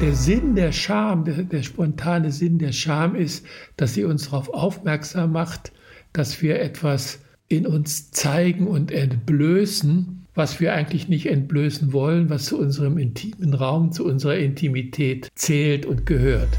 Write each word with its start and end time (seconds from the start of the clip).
Der 0.00 0.14
Sinn 0.14 0.54
der 0.54 0.72
Scham, 0.72 1.24
der, 1.24 1.42
der 1.42 1.62
spontane 1.62 2.30
Sinn 2.30 2.58
der 2.58 2.72
Scham 2.72 3.14
ist, 3.14 3.46
dass 3.78 3.94
sie 3.94 4.04
uns 4.04 4.24
darauf 4.24 4.50
aufmerksam 4.50 5.32
macht, 5.32 5.72
dass 6.12 6.42
wir 6.42 6.60
etwas 6.60 7.20
in 7.48 7.66
uns 7.66 8.10
zeigen 8.10 8.66
und 8.66 8.90
entblößen, 8.90 10.26
was 10.34 10.60
wir 10.60 10.74
eigentlich 10.74 11.08
nicht 11.08 11.26
entblößen 11.26 11.94
wollen, 11.94 12.28
was 12.28 12.44
zu 12.44 12.58
unserem 12.58 12.98
intimen 12.98 13.54
Raum, 13.54 13.90
zu 13.90 14.04
unserer 14.04 14.36
Intimität 14.36 15.28
zählt 15.34 15.86
und 15.86 16.04
gehört. 16.04 16.50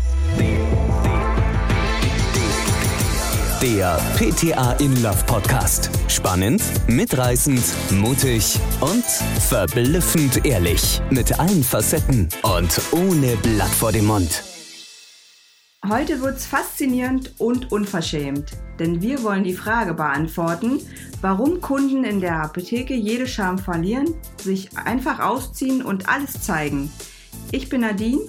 Der 3.75 3.99
PTA 4.15 4.71
in 4.79 5.03
Love 5.03 5.25
Podcast. 5.25 5.89
Spannend, 6.07 6.63
mitreißend, 6.87 7.61
mutig 7.91 8.57
und 8.79 9.03
verblüffend 9.03 10.45
ehrlich. 10.45 11.01
Mit 11.09 11.37
allen 11.37 11.65
Facetten 11.65 12.29
und 12.43 12.81
ohne 12.93 13.35
Blatt 13.35 13.67
vor 13.67 13.91
dem 13.91 14.05
Mund. 14.05 14.41
Heute 15.85 16.21
wird's 16.21 16.45
faszinierend 16.45 17.33
und 17.39 17.69
unverschämt, 17.69 18.51
denn 18.79 19.01
wir 19.01 19.21
wollen 19.23 19.43
die 19.43 19.53
Frage 19.53 19.93
beantworten, 19.93 20.79
warum 21.19 21.59
Kunden 21.59 22.05
in 22.05 22.21
der 22.21 22.41
Apotheke 22.41 22.95
jede 22.95 23.27
Scham 23.27 23.57
verlieren, 23.57 24.15
sich 24.41 24.69
einfach 24.77 25.19
ausziehen 25.19 25.83
und 25.83 26.07
alles 26.07 26.41
zeigen. 26.41 26.89
Ich 27.51 27.67
bin 27.67 27.81
Nadine 27.81 28.21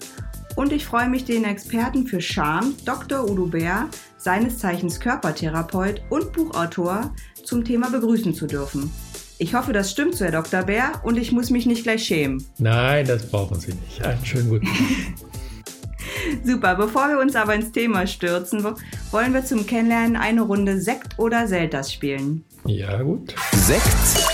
und 0.58 0.72
ich 0.72 0.84
freue 0.84 1.08
mich, 1.08 1.24
den 1.24 1.44
Experten 1.44 2.04
für 2.04 2.20
Scham, 2.20 2.74
Dr. 2.84 3.30
Udo 3.30 3.46
Bär, 3.46 3.86
seines 4.16 4.58
Zeichens 4.58 4.98
Körpertherapeut 4.98 6.02
und 6.10 6.32
Buchautor, 6.32 7.14
zum 7.44 7.64
Thema 7.64 7.90
begrüßen 7.90 8.34
zu 8.34 8.48
dürfen. 8.48 8.90
Ich 9.38 9.54
hoffe, 9.54 9.72
das 9.72 9.92
stimmt 9.92 10.16
so, 10.16 10.24
Herr 10.24 10.32
Dr. 10.32 10.64
Bär, 10.64 11.00
und 11.04 11.16
ich 11.16 11.30
muss 11.30 11.50
mich 11.50 11.64
nicht 11.64 11.84
gleich 11.84 12.02
schämen. 12.02 12.44
Nein, 12.58 13.06
das 13.06 13.24
brauchen 13.30 13.60
Sie 13.60 13.72
nicht. 13.72 14.04
Einen 14.04 14.24
schönen 14.24 14.48
guten 14.48 14.66
Tag. 14.66 14.74
Super, 16.44 16.74
bevor 16.74 17.08
wir 17.08 17.20
uns 17.20 17.36
aber 17.36 17.54
ins 17.54 17.70
Thema 17.70 18.08
stürzen, 18.08 18.64
wollen 19.12 19.32
wir 19.32 19.44
zum 19.44 19.64
Kennenlernen 19.64 20.16
eine 20.16 20.42
Runde 20.42 20.80
Sekt 20.80 21.20
oder 21.20 21.46
Selters 21.46 21.92
spielen. 21.92 22.44
Ja, 22.66 23.00
gut. 23.00 23.32
Sekt 23.52 24.26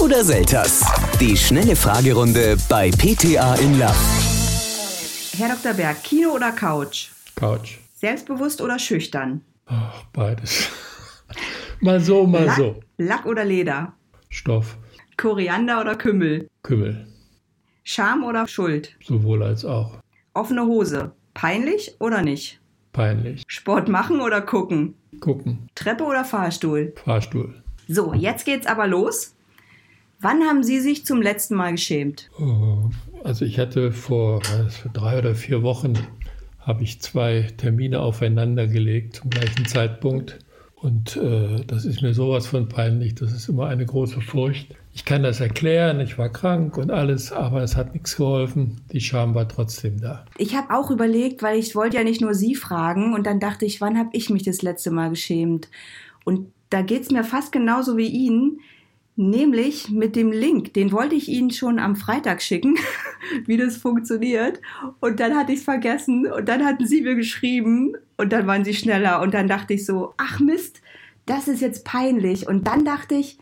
oder 0.00 0.22
Selters? 0.22 0.84
Die 1.18 1.36
schnelle 1.36 1.74
Fragerunde 1.74 2.56
bei 2.68 2.92
PTA 2.92 3.56
in 3.56 3.80
Love. 3.80 4.13
Herr 5.36 5.48
Dr. 5.48 5.74
Berg, 5.74 6.00
Kino 6.04 6.30
oder 6.30 6.52
Couch? 6.52 7.10
Couch. 7.34 7.78
Selbstbewusst 7.94 8.60
oder 8.60 8.78
schüchtern? 8.78 9.40
Ach, 9.66 10.04
beides. 10.12 10.68
mal 11.80 11.98
so, 11.98 12.24
mal 12.24 12.44
Lack, 12.44 12.56
so. 12.56 12.80
Lack 12.98 13.26
oder 13.26 13.44
Leder? 13.44 13.94
Stoff. 14.28 14.78
Koriander 15.16 15.80
oder 15.80 15.96
Kümmel? 15.96 16.48
Kümmel. 16.62 17.08
Scham 17.82 18.22
oder 18.22 18.46
Schuld? 18.46 18.96
Sowohl 19.04 19.42
als 19.42 19.64
auch. 19.64 19.98
Offene 20.34 20.66
Hose. 20.66 21.10
Peinlich 21.34 21.96
oder 21.98 22.22
nicht? 22.22 22.60
Peinlich. 22.92 23.42
Sport 23.48 23.88
machen 23.88 24.20
oder 24.20 24.40
gucken? 24.40 24.94
Gucken. 25.18 25.68
Treppe 25.74 26.04
oder 26.04 26.24
Fahrstuhl? 26.24 26.94
Fahrstuhl. 27.04 27.60
So, 27.88 28.14
jetzt 28.14 28.44
geht's 28.44 28.68
aber 28.68 28.86
los. 28.86 29.34
Wann 30.20 30.44
haben 30.44 30.62
Sie 30.62 30.78
sich 30.78 31.04
zum 31.04 31.20
letzten 31.20 31.56
Mal 31.56 31.72
geschämt? 31.72 32.30
Oh, 32.38 32.88
Also 33.24 33.46
ich 33.46 33.58
hatte 33.58 33.90
vor, 33.90 34.42
drei 34.92 35.18
oder 35.18 35.34
vier 35.34 35.62
Wochen 35.62 35.94
habe 36.60 36.82
ich 36.82 37.00
zwei 37.00 37.48
Termine 37.56 38.00
aufeinander 38.00 38.66
gelegt 38.66 39.16
zum 39.16 39.30
gleichen 39.30 39.66
Zeitpunkt. 39.66 40.38
Und 40.74 41.16
äh, 41.16 41.64
das 41.66 41.86
ist 41.86 42.02
mir 42.02 42.12
sowas 42.12 42.46
von 42.46 42.68
peinlich. 42.68 43.14
Das 43.14 43.32
ist 43.32 43.48
immer 43.48 43.68
eine 43.68 43.86
große 43.86 44.20
Furcht. 44.20 44.74
Ich 44.92 45.06
kann 45.06 45.22
das 45.22 45.40
erklären, 45.40 46.00
ich 46.00 46.18
war 46.18 46.28
krank 46.28 46.76
und 46.76 46.90
alles, 46.90 47.32
aber 47.32 47.62
es 47.62 47.76
hat 47.76 47.94
nichts 47.94 48.16
geholfen. 48.16 48.82
Die 48.92 49.00
Scham 49.00 49.34
war 49.34 49.48
trotzdem 49.48 49.98
da. 49.98 50.26
Ich 50.36 50.54
habe 50.54 50.74
auch 50.74 50.90
überlegt, 50.90 51.42
weil 51.42 51.58
ich 51.58 51.74
wollte 51.74 51.96
ja 51.96 52.04
nicht 52.04 52.20
nur 52.20 52.34
Sie 52.34 52.54
fragen 52.54 53.14
und 53.14 53.26
dann 53.26 53.40
dachte 53.40 53.64
ich, 53.64 53.80
wann 53.80 53.96
habe 53.96 54.10
ich 54.12 54.28
mich 54.28 54.42
das 54.42 54.60
letzte 54.60 54.90
Mal 54.90 55.08
geschämt? 55.08 55.70
Und 56.24 56.52
da 56.68 56.82
geht's 56.82 57.10
mir 57.10 57.24
fast 57.24 57.52
genauso 57.52 57.96
wie 57.96 58.08
Ihnen, 58.08 58.60
nämlich 59.16 59.90
mit 59.90 60.16
dem 60.16 60.32
Link. 60.32 60.74
Den 60.74 60.92
wollte 60.92 61.14
ich 61.14 61.28
Ihnen 61.28 61.50
schon 61.50 61.78
am 61.78 61.96
Freitag 61.96 62.42
schicken, 62.42 62.76
wie 63.46 63.56
das 63.56 63.76
funktioniert. 63.76 64.60
Und 65.00 65.20
dann 65.20 65.36
hatte 65.36 65.52
ich 65.52 65.58
es 65.58 65.64
vergessen 65.64 66.26
und 66.26 66.48
dann 66.48 66.64
hatten 66.64 66.86
Sie 66.86 67.02
mir 67.02 67.14
geschrieben 67.14 67.94
und 68.16 68.32
dann 68.32 68.46
waren 68.46 68.64
Sie 68.64 68.74
schneller 68.74 69.20
und 69.20 69.34
dann 69.34 69.48
dachte 69.48 69.74
ich 69.74 69.86
so, 69.86 70.14
ach 70.16 70.40
Mist, 70.40 70.80
das 71.26 71.48
ist 71.48 71.60
jetzt 71.60 71.84
peinlich. 71.84 72.48
Und 72.48 72.66
dann 72.66 72.84
dachte 72.84 73.14
ich, 73.14 73.38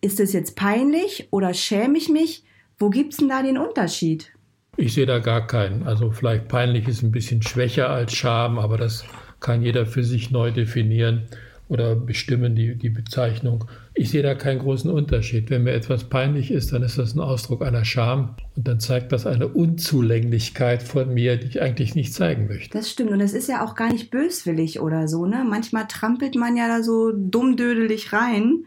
ist 0.00 0.20
es 0.20 0.32
jetzt 0.32 0.56
peinlich 0.56 1.28
oder 1.30 1.52
schäme 1.54 1.98
ich 1.98 2.08
mich? 2.08 2.44
Wo 2.78 2.88
gibt's 2.88 3.18
denn 3.18 3.28
da 3.28 3.42
den 3.42 3.58
Unterschied? 3.58 4.32
Ich 4.76 4.94
sehe 4.94 5.06
da 5.06 5.18
gar 5.18 5.46
keinen. 5.46 5.82
Also 5.82 6.10
vielleicht 6.10 6.48
peinlich 6.48 6.88
ist 6.88 7.02
ein 7.02 7.10
bisschen 7.10 7.42
schwächer 7.42 7.90
als 7.90 8.14
Scham, 8.14 8.58
aber 8.58 8.78
das 8.78 9.04
kann 9.40 9.62
jeder 9.62 9.84
für 9.84 10.04
sich 10.04 10.30
neu 10.30 10.50
definieren 10.50 11.26
oder 11.68 11.94
bestimmen, 11.94 12.54
die, 12.54 12.76
die 12.76 12.88
Bezeichnung. 12.90 13.64
Ich 14.00 14.08
sehe 14.08 14.22
da 14.22 14.34
keinen 14.34 14.60
großen 14.60 14.90
Unterschied. 14.90 15.50
Wenn 15.50 15.64
mir 15.64 15.72
etwas 15.72 16.04
peinlich 16.04 16.50
ist, 16.50 16.72
dann 16.72 16.82
ist 16.82 16.96
das 16.96 17.14
ein 17.14 17.20
Ausdruck 17.20 17.60
einer 17.60 17.84
Scham 17.84 18.34
und 18.56 18.66
dann 18.66 18.80
zeigt 18.80 19.12
das 19.12 19.26
eine 19.26 19.46
Unzulänglichkeit 19.46 20.82
von 20.82 21.12
mir, 21.12 21.36
die 21.36 21.48
ich 21.48 21.60
eigentlich 21.60 21.94
nicht 21.94 22.14
zeigen 22.14 22.46
möchte. 22.46 22.70
Das 22.70 22.90
stimmt 22.90 23.10
und 23.10 23.20
es 23.20 23.34
ist 23.34 23.46
ja 23.46 23.62
auch 23.62 23.74
gar 23.74 23.92
nicht 23.92 24.10
böswillig 24.10 24.80
oder 24.80 25.06
so, 25.06 25.26
ne? 25.26 25.44
Manchmal 25.46 25.86
trampelt 25.86 26.34
man 26.34 26.56
ja 26.56 26.66
da 26.66 26.82
so 26.82 27.12
dummdödelig 27.12 28.14
rein. 28.14 28.64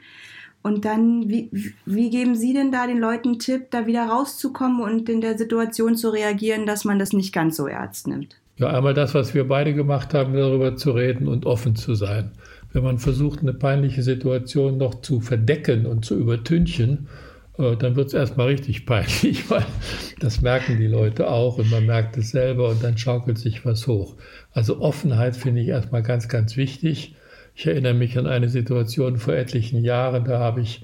Und 0.62 0.86
dann, 0.86 1.28
wie, 1.28 1.50
wie 1.88 2.12
geben 2.12 2.36
Sie 2.36 2.54
denn 2.54 2.72
da 2.72 2.86
den 2.86 3.00
Leuten 3.00 3.30
einen 3.30 3.40
Tipp, 3.40 3.72
da 3.72 3.88
wieder 3.88 4.04
rauszukommen 4.04 4.84
und 4.84 5.10
in 5.10 5.20
der 5.20 5.36
Situation 5.36 5.96
zu 5.96 6.12
reagieren, 6.12 6.68
dass 6.68 6.86
man 6.86 7.00
das 7.00 7.12
nicht 7.12 7.34
ganz 7.34 7.58
so 7.58 7.66
ernst 7.66 8.06
nimmt? 8.06 8.40
Ja, 8.58 8.68
einmal 8.68 8.94
das, 8.94 9.16
was 9.16 9.34
wir 9.34 9.48
beide 9.48 9.74
gemacht 9.74 10.14
haben, 10.14 10.36
darüber 10.36 10.76
zu 10.76 10.92
reden 10.92 11.28
und 11.28 11.48
offen 11.48 11.76
zu 11.76 11.96
sein. 11.96 12.34
Wenn 12.74 12.84
man 12.84 12.98
versucht, 12.98 13.40
eine 13.40 13.54
peinliche 13.54 14.04
Situation 14.04 14.78
noch 14.78 15.02
zu 15.02 15.22
verdecken 15.22 15.86
und 15.86 16.04
zu 16.04 16.18
übertünchen, 16.18 17.08
äh, 17.58 17.76
dann 17.78 17.96
wird 17.96 18.08
es 18.08 18.14
erstmal 18.14 18.48
richtig 18.48 18.86
peinlich, 18.86 19.50
weil 19.50 19.66
das 20.20 20.42
merken 20.42 20.78
die 20.78 20.88
Leute 20.88 21.30
auch 21.30 21.58
und 21.58 21.70
man 21.70 21.86
merkt 21.86 22.18
es 22.18 22.32
selber 22.32 22.70
und 22.70 22.84
dann 22.84 22.98
schaukelt 22.98 23.38
sich 23.38 23.66
was 23.66 23.88
hoch. 23.88 24.16
Also 24.52 24.82
Offenheit 24.82 25.36
finde 25.36 25.62
ich 25.62 25.68
erstmal 25.68 26.04
ganz, 26.04 26.28
ganz 26.28 26.58
wichtig. 26.58 27.16
Ich 27.56 27.68
erinnere 27.68 27.94
mich 27.94 28.18
an 28.18 28.26
eine 28.26 28.50
Situation 28.50 29.18
vor 29.18 29.36
etlichen 29.36 29.84
Jahren, 29.84 30.26
da 30.26 30.40
habe 30.40 30.62
ich 30.62 30.84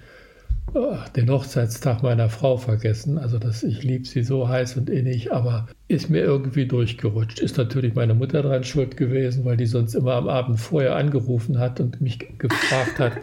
den 1.15 1.29
Hochzeitstag 1.29 2.03
meiner 2.03 2.29
Frau 2.29 2.57
vergessen. 2.57 3.17
Also 3.17 3.39
das, 3.39 3.63
ich 3.63 3.83
liebe 3.83 4.05
sie 4.05 4.23
so 4.23 4.47
heiß 4.47 4.77
und 4.77 4.89
innig, 4.89 5.31
aber 5.31 5.67
ist 5.87 6.09
mir 6.09 6.21
irgendwie 6.21 6.65
durchgerutscht. 6.65 7.39
Ist 7.39 7.57
natürlich 7.57 7.95
meine 7.95 8.13
Mutter 8.13 8.41
dran 8.41 8.63
schuld 8.63 8.97
gewesen, 8.97 9.45
weil 9.45 9.57
die 9.57 9.65
sonst 9.65 9.95
immer 9.95 10.13
am 10.13 10.27
Abend 10.27 10.59
vorher 10.59 10.95
angerufen 10.95 11.59
hat 11.59 11.79
und 11.79 12.01
mich 12.01 12.19
gefragt 12.37 12.99
hat, 12.99 13.13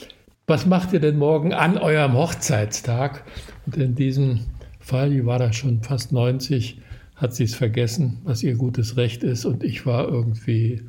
was 0.46 0.66
macht 0.66 0.92
ihr 0.92 1.00
denn 1.00 1.18
morgen 1.18 1.52
an 1.52 1.78
eurem 1.78 2.14
Hochzeitstag? 2.14 3.24
Und 3.66 3.76
in 3.76 3.94
diesem 3.94 4.40
Fall, 4.80 5.10
die 5.10 5.26
war 5.26 5.38
da 5.38 5.52
schon 5.52 5.82
fast 5.82 6.12
90, 6.12 6.80
hat 7.16 7.34
sie 7.34 7.44
es 7.44 7.54
vergessen, 7.54 8.18
was 8.24 8.42
ihr 8.42 8.54
gutes 8.54 8.96
Recht 8.96 9.24
ist. 9.24 9.44
Und 9.44 9.64
ich 9.64 9.86
war 9.86 10.08
irgendwie 10.08 10.82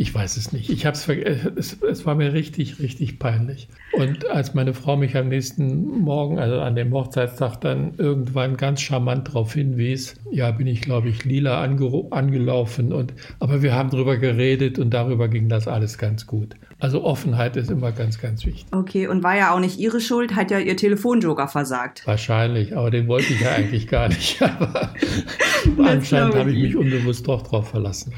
ich 0.00 0.14
weiß 0.14 0.36
es 0.36 0.52
nicht. 0.52 0.70
Ich 0.70 0.86
hab's 0.86 1.08
es, 1.08 1.82
es 1.82 2.06
war 2.06 2.14
mir 2.14 2.32
richtig, 2.32 2.78
richtig 2.78 3.18
peinlich. 3.18 3.66
Und 3.90 4.30
als 4.30 4.54
meine 4.54 4.72
Frau 4.72 4.96
mich 4.96 5.16
am 5.16 5.28
nächsten 5.28 6.02
Morgen, 6.02 6.38
also 6.38 6.60
an 6.60 6.76
dem 6.76 6.92
Hochzeitstag, 6.92 7.60
dann 7.62 7.94
irgendwann 7.98 8.56
ganz 8.56 8.80
charmant 8.80 9.26
darauf 9.26 9.54
hinwies, 9.54 10.14
ja, 10.30 10.52
bin 10.52 10.68
ich, 10.68 10.82
glaube 10.82 11.08
ich, 11.08 11.24
lila 11.24 11.60
angelaufen. 11.60 12.92
Und, 12.92 13.12
aber 13.40 13.60
wir 13.62 13.74
haben 13.74 13.90
darüber 13.90 14.18
geredet 14.18 14.78
und 14.78 14.94
darüber 14.94 15.26
ging 15.26 15.48
das 15.48 15.66
alles 15.66 15.98
ganz 15.98 16.28
gut. 16.28 16.54
Also 16.78 17.02
Offenheit 17.02 17.56
ist 17.56 17.68
immer 17.68 17.90
ganz, 17.90 18.20
ganz 18.20 18.46
wichtig. 18.46 18.66
Okay, 18.70 19.08
und 19.08 19.24
war 19.24 19.36
ja 19.36 19.52
auch 19.52 19.58
nicht 19.58 19.80
Ihre 19.80 20.00
Schuld, 20.00 20.36
hat 20.36 20.52
ja 20.52 20.60
Ihr 20.60 20.76
Telefonjoker 20.76 21.48
versagt. 21.48 22.06
Wahrscheinlich, 22.06 22.76
aber 22.76 22.92
den 22.92 23.08
wollte 23.08 23.32
ich 23.32 23.40
ja 23.40 23.50
eigentlich 23.50 23.88
gar 23.88 24.06
nicht. 24.06 24.40
Aber 24.42 25.90
anscheinend 25.90 26.36
habe 26.36 26.52
ich 26.52 26.62
mich 26.62 26.76
unbewusst 26.76 27.26
doch 27.26 27.42
drauf 27.42 27.70
verlassen. 27.70 28.12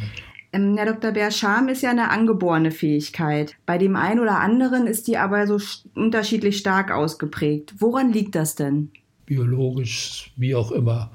Ähm, 0.52 0.76
Herr 0.76 0.86
Dr. 0.86 1.12
Bär, 1.12 1.30
Scham 1.30 1.68
ist 1.68 1.82
ja 1.82 1.90
eine 1.90 2.10
angeborene 2.10 2.70
Fähigkeit. 2.70 3.54
Bei 3.66 3.78
dem 3.78 3.96
einen 3.96 4.20
oder 4.20 4.40
anderen 4.40 4.86
ist 4.86 5.06
die 5.06 5.16
aber 5.16 5.46
so 5.46 5.58
unterschiedlich 5.94 6.58
stark 6.58 6.90
ausgeprägt. 6.90 7.74
Woran 7.78 8.12
liegt 8.12 8.34
das 8.34 8.56
denn? 8.56 8.90
Biologisch, 9.26 10.32
wie 10.36 10.54
auch 10.54 10.72
immer, 10.72 11.10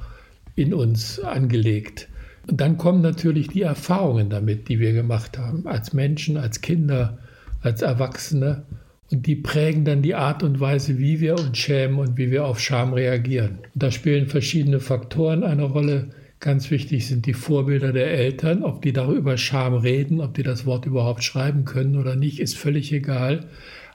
in 0.55 0.73
uns 0.73 1.19
angelegt. 1.19 2.07
Und 2.47 2.61
dann 2.61 2.77
kommen 2.77 3.01
natürlich 3.01 3.47
die 3.49 3.63
Erfahrungen 3.63 4.29
damit, 4.29 4.69
die 4.69 4.79
wir 4.79 4.93
gemacht 4.93 5.37
haben, 5.37 5.67
als 5.67 5.93
Menschen, 5.93 6.37
als 6.37 6.61
Kinder, 6.61 7.17
als 7.61 7.81
Erwachsene. 7.81 8.63
Und 9.11 9.25
die 9.25 9.35
prägen 9.35 9.83
dann 9.83 10.01
die 10.01 10.15
Art 10.15 10.43
und 10.43 10.59
Weise, 10.59 10.97
wie 10.97 11.19
wir 11.19 11.37
uns 11.37 11.57
schämen 11.57 11.99
und 11.99 12.17
wie 12.17 12.31
wir 12.31 12.45
auf 12.45 12.59
Scham 12.59 12.93
reagieren. 12.93 13.59
Und 13.73 13.83
da 13.83 13.91
spielen 13.91 14.27
verschiedene 14.27 14.79
Faktoren 14.79 15.43
eine 15.43 15.63
Rolle 15.63 16.09
Ganz 16.45 16.69
wichtig 16.69 17.07
sind 17.07 17.25
die 17.25 17.33
Vorbilder 17.33 17.91
der 17.91 18.11
Eltern. 18.11 18.61
Ob 18.61 18.83
die 18.83 18.93
darüber 18.93 19.35
Scham 19.35 19.73
reden, 19.73 20.21
ob 20.21 20.35
die 20.35 20.43
das 20.43 20.67
Wort 20.67 20.85
überhaupt 20.85 21.23
schreiben 21.23 21.65
können 21.65 21.95
oder 21.95 22.15
nicht, 22.15 22.39
ist 22.39 22.55
völlig 22.55 22.93
egal. 22.93 23.47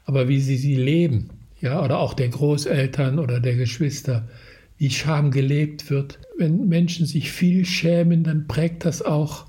Aber 0.05 0.27
wie 0.27 0.41
sie 0.41 0.57
sie 0.57 0.75
leben, 0.75 1.31
ja, 1.61 1.81
oder 1.81 2.01
auch 2.01 2.13
der 2.13 2.29
Großeltern 2.29 3.21
oder 3.21 3.39
der 3.39 3.55
Geschwister, 3.55 4.27
wie 4.79 4.91
Scham 4.91 5.31
gelebt 5.31 5.91
wird, 5.91 6.19
wenn 6.39 6.67
Menschen 6.67 7.07
sich 7.07 7.31
viel 7.31 7.65
schämen, 7.65 8.25
dann 8.25 8.49
prägt 8.49 8.85
das 8.85 9.01
auch 9.01 9.47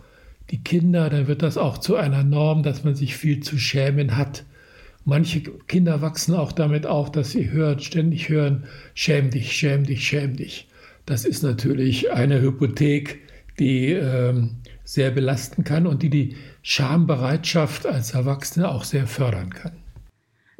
die 0.51 0.61
Kinder, 0.61 1.09
dann 1.09 1.25
wird 1.25 1.41
das 1.41 1.57
auch 1.57 1.79
zu 1.79 1.95
einer 1.95 2.23
Norm, 2.23 2.61
dass 2.61 2.83
man 2.83 2.93
sich 2.93 3.15
viel 3.15 3.39
zu 3.39 3.57
schämen 3.57 4.15
hat. 4.15 4.43
Manche 5.05 5.41
Kinder 5.41 6.03
wachsen 6.03 6.35
auch 6.35 6.51
damit 6.51 6.85
auf, 6.85 7.11
dass 7.11 7.31
sie 7.31 7.49
hören, 7.49 7.79
ständig 7.79 8.29
hören, 8.29 8.65
schäm 8.93 9.31
dich, 9.31 9.53
schäm 9.53 9.85
dich, 9.85 10.07
schäm 10.07 10.35
dich. 10.35 10.67
Das 11.11 11.25
ist 11.25 11.43
natürlich 11.43 12.09
eine 12.13 12.41
Hypothek, 12.41 13.19
die 13.59 13.87
ähm, 13.87 14.51
sehr 14.85 15.11
belasten 15.11 15.65
kann 15.65 15.85
und 15.85 16.03
die 16.03 16.09
die 16.09 16.37
Schambereitschaft 16.61 17.85
als 17.85 18.13
Erwachsene 18.13 18.71
auch 18.71 18.85
sehr 18.85 19.07
fördern 19.07 19.49
kann. 19.49 19.73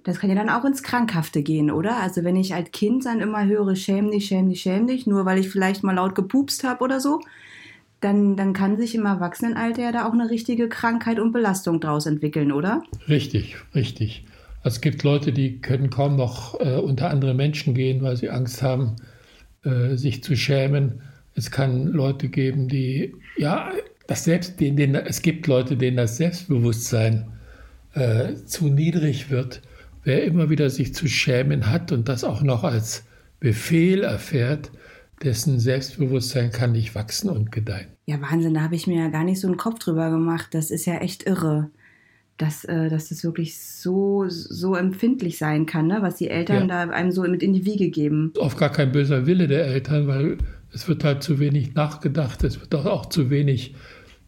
Das 0.04 0.20
kann 0.20 0.30
ja 0.30 0.36
dann 0.36 0.50
auch 0.50 0.66
ins 0.66 0.84
Krankhafte 0.84 1.42
gehen, 1.42 1.72
oder? 1.72 2.02
Also 2.02 2.26
wenn 2.26 2.36
ich 2.36 2.54
als 2.54 2.70
Kind 2.72 3.06
dann 3.06 3.22
immer 3.22 3.46
höre, 3.46 3.78
schäm 3.78 4.12
dich, 4.12 4.26
schäm 4.26 4.50
dich, 4.50 4.60
schäm 4.60 4.88
dich, 4.88 5.08
nur 5.08 5.24
weil 5.24 5.40
ich 5.40 5.48
vielleicht 5.48 5.86
mal 5.86 5.96
laut 5.96 6.16
gepupst 6.16 6.66
habe 6.66 6.84
oder 6.84 7.00
so, 7.00 7.22
dann, 8.02 8.36
dann 8.36 8.52
kann 8.52 8.76
sich 8.76 8.94
im 8.94 9.06
Erwachsenenalter 9.06 9.84
ja 9.84 9.94
da 9.94 10.06
auch 10.06 10.14
eine 10.14 10.30
richtige 10.30 10.68
Krankheit 10.68 11.22
und 11.22 11.32
Belastung 11.32 11.80
draus 11.80 12.08
entwickeln, 12.08 12.52
oder? 12.52 12.84
Richtig, 13.08 13.56
richtig. 13.74 14.26
Also 14.64 14.76
es 14.76 14.82
gibt 14.82 15.04
Leute, 15.04 15.32
die 15.32 15.62
können 15.62 15.90
kaum 15.90 16.18
noch 16.18 16.60
äh, 16.60 16.76
unter 16.76 17.10
andere 17.10 17.36
Menschen 17.36 17.74
gehen, 17.74 18.02
weil 18.02 18.18
sie 18.18 18.30
Angst 18.30 18.62
haben, 18.62 18.98
äh, 19.64 19.96
sich 19.96 20.24
zu 20.24 20.36
schämen. 20.36 21.02
Es 21.36 21.52
kann 21.52 21.88
Leute 21.88 22.28
geben, 22.30 22.68
die, 22.68 23.14
ja, 23.38 23.72
das 24.08 24.26
Selbst, 24.26 24.60
denen, 24.60 24.78
denen, 24.78 24.96
es 24.96 25.22
gibt 25.22 25.48
Leute, 25.48 25.78
denen 25.78 25.98
das 25.98 26.18
Selbstbewusstsein 26.18 27.32
äh, 27.94 28.36
zu 28.46 28.68
niedrig 28.68 29.30
wird. 29.30 29.62
Wer 30.04 30.24
immer 30.24 30.50
wieder 30.50 30.70
sich 30.70 30.94
zu 30.94 31.08
schämen 31.08 31.70
hat 31.70 31.92
und 31.92 32.10
das 32.10 32.24
auch 32.24 32.42
noch 32.42 32.64
als 32.64 33.06
Befehl 33.40 34.04
erfährt, 34.04 34.72
dessen 35.24 35.60
Selbstbewusstsein 35.60 36.52
kann 36.52 36.72
nicht 36.72 36.96
wachsen 36.96 37.30
und 37.30 37.52
gedeihen. 37.52 37.88
Ja, 38.08 38.20
Wahnsinn, 38.22 38.54
da 38.54 38.62
habe 38.62 38.76
ich 38.76 38.88
mir 38.88 39.04
ja 39.04 39.10
gar 39.10 39.24
nicht 39.24 39.40
so 39.40 39.48
einen 39.48 39.58
Kopf 39.58 39.80
drüber 39.80 40.10
gemacht. 40.10 40.50
Das 40.52 40.72
ist 40.72 40.86
ja 40.86 40.98
echt 40.98 41.24
irre, 41.28 41.70
dass, 42.42 42.66
äh, 42.66 42.90
dass 42.90 43.10
das 43.10 43.24
wirklich 43.24 43.58
so, 43.60 44.26
so 44.28 44.76
empfindlich 44.76 45.38
sein 45.38 45.66
kann, 45.66 45.88
ne? 45.88 46.00
was 46.02 46.16
die 46.16 46.30
Eltern 46.30 46.68
ja. 46.68 46.86
da 46.86 46.92
einem 46.92 47.12
so 47.12 47.22
mit 47.24 47.44
in 47.44 47.54
die 47.54 47.66
Wiege 47.66 47.90
geben. 47.90 48.34
Oft 48.38 48.58
gar 48.58 48.72
kein 48.72 48.92
böser 48.92 49.28
Wille 49.28 49.48
der 49.48 49.66
Eltern, 49.66 50.08
weil 50.08 50.38
es 50.74 50.88
wird 50.88 51.04
halt 51.04 51.22
zu 51.22 51.40
wenig 51.40 51.76
nachgedacht, 51.76 52.44
es 52.44 52.60
wird 52.60 52.74
auch 52.74 53.08
zu 53.08 53.30
wenig 53.30 53.76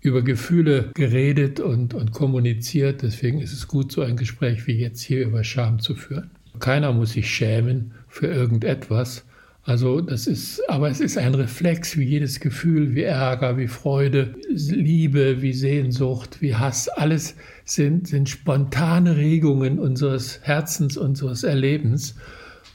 über 0.01 0.21
Gefühle 0.21 0.91
geredet 0.93 1.59
und, 1.59 1.93
und 1.93 2.11
kommuniziert. 2.11 3.01
Deswegen 3.01 3.39
ist 3.39 3.53
es 3.53 3.67
gut, 3.67 3.91
so 3.91 4.01
ein 4.01 4.17
Gespräch 4.17 4.67
wie 4.67 4.73
jetzt 4.73 5.01
hier 5.01 5.25
über 5.25 5.43
Scham 5.43 5.79
zu 5.79 5.95
führen. 5.95 6.29
Keiner 6.59 6.91
muss 6.91 7.13
sich 7.13 7.29
schämen 7.29 7.93
für 8.09 8.27
irgendetwas. 8.27 9.25
Also 9.65 10.01
das 10.01 10.27
ist, 10.27 10.61
aber 10.69 10.89
es 10.89 10.99
ist 10.99 11.17
ein 11.17 11.35
Reflex 11.35 11.97
wie 11.97 12.03
jedes 12.03 12.41
Gefühl, 12.41 12.95
wie 12.95 13.03
Ärger, 13.03 13.57
wie 13.57 13.69
Freude, 13.69 14.35
Liebe, 14.49 15.41
wie 15.41 15.53
Sehnsucht, 15.53 16.41
wie 16.41 16.55
Hass. 16.55 16.89
Alles 16.89 17.35
sind, 17.63 18.09
sind 18.09 18.27
spontane 18.27 19.15
Regungen 19.15 19.79
unseres 19.79 20.41
Herzens, 20.41 20.97
unseres 20.97 21.43
Erlebens. 21.43 22.15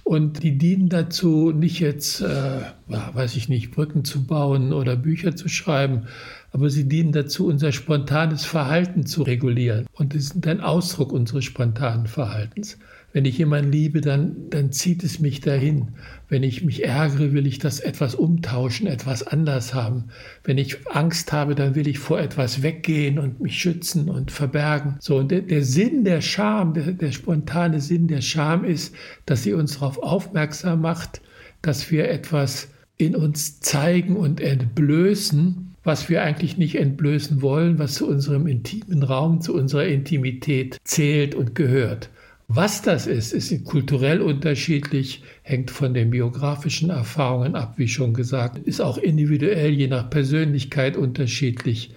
Und 0.02 0.42
die 0.42 0.56
dienen 0.56 0.88
dazu, 0.88 1.52
nicht 1.52 1.80
jetzt, 1.80 2.22
äh, 2.22 2.60
weiß 2.86 3.36
ich 3.36 3.50
nicht, 3.50 3.72
Brücken 3.72 4.06
zu 4.06 4.24
bauen 4.24 4.72
oder 4.72 4.96
Bücher 4.96 5.36
zu 5.36 5.50
schreiben, 5.50 6.06
aber 6.52 6.70
sie 6.70 6.88
dienen 6.88 7.12
dazu, 7.12 7.46
unser 7.46 7.72
spontanes 7.72 8.46
Verhalten 8.46 9.04
zu 9.04 9.22
regulieren. 9.22 9.84
Und 9.92 10.14
es 10.14 10.28
sind 10.28 10.46
ein 10.46 10.62
Ausdruck 10.62 11.12
unseres 11.12 11.44
spontanen 11.44 12.06
Verhaltens. 12.06 12.78
Wenn 13.12 13.24
ich 13.24 13.38
jemanden 13.38 13.72
liebe, 13.72 14.02
dann, 14.02 14.50
dann 14.50 14.70
zieht 14.70 15.02
es 15.02 15.18
mich 15.18 15.40
dahin. 15.40 15.88
Wenn 16.28 16.42
ich 16.42 16.62
mich 16.62 16.84
ärgere, 16.84 17.32
will 17.32 17.46
ich 17.46 17.58
das 17.58 17.80
etwas 17.80 18.14
umtauschen, 18.14 18.86
etwas 18.86 19.26
anders 19.26 19.72
haben. 19.72 20.10
Wenn 20.44 20.58
ich 20.58 20.86
Angst 20.88 21.32
habe, 21.32 21.54
dann 21.54 21.74
will 21.74 21.88
ich 21.88 21.98
vor 21.98 22.20
etwas 22.20 22.62
weggehen 22.62 23.18
und 23.18 23.40
mich 23.40 23.58
schützen 23.58 24.10
und 24.10 24.30
verbergen. 24.30 24.96
So, 25.00 25.16
und 25.16 25.30
der, 25.30 25.40
der 25.40 25.64
Sinn 25.64 26.04
der 26.04 26.20
Scham, 26.20 26.74
der, 26.74 26.92
der 26.92 27.12
spontane 27.12 27.80
Sinn 27.80 28.08
der 28.08 28.20
Scham 28.20 28.64
ist, 28.64 28.94
dass 29.24 29.42
sie 29.42 29.54
uns 29.54 29.74
darauf 29.74 30.02
aufmerksam 30.02 30.82
macht, 30.82 31.22
dass 31.62 31.90
wir 31.90 32.10
etwas 32.10 32.68
in 32.98 33.16
uns 33.16 33.60
zeigen 33.60 34.16
und 34.16 34.40
entblößen, 34.40 35.74
was 35.82 36.10
wir 36.10 36.22
eigentlich 36.22 36.58
nicht 36.58 36.74
entblößen 36.74 37.40
wollen, 37.40 37.78
was 37.78 37.94
zu 37.94 38.06
unserem 38.06 38.46
intimen 38.46 39.02
Raum, 39.02 39.40
zu 39.40 39.54
unserer 39.54 39.86
Intimität 39.86 40.76
zählt 40.84 41.34
und 41.34 41.54
gehört. 41.54 42.10
Was 42.50 42.80
das 42.80 43.06
ist, 43.06 43.34
ist 43.34 43.64
kulturell 43.66 44.22
unterschiedlich, 44.22 45.22
hängt 45.42 45.70
von 45.70 45.92
den 45.92 46.08
biografischen 46.08 46.88
Erfahrungen 46.88 47.54
ab, 47.54 47.74
wie 47.76 47.88
schon 47.88 48.14
gesagt, 48.14 48.56
ist 48.56 48.80
auch 48.80 48.96
individuell 48.96 49.70
je 49.72 49.86
nach 49.86 50.08
Persönlichkeit 50.08 50.96
unterschiedlich. 50.96 51.94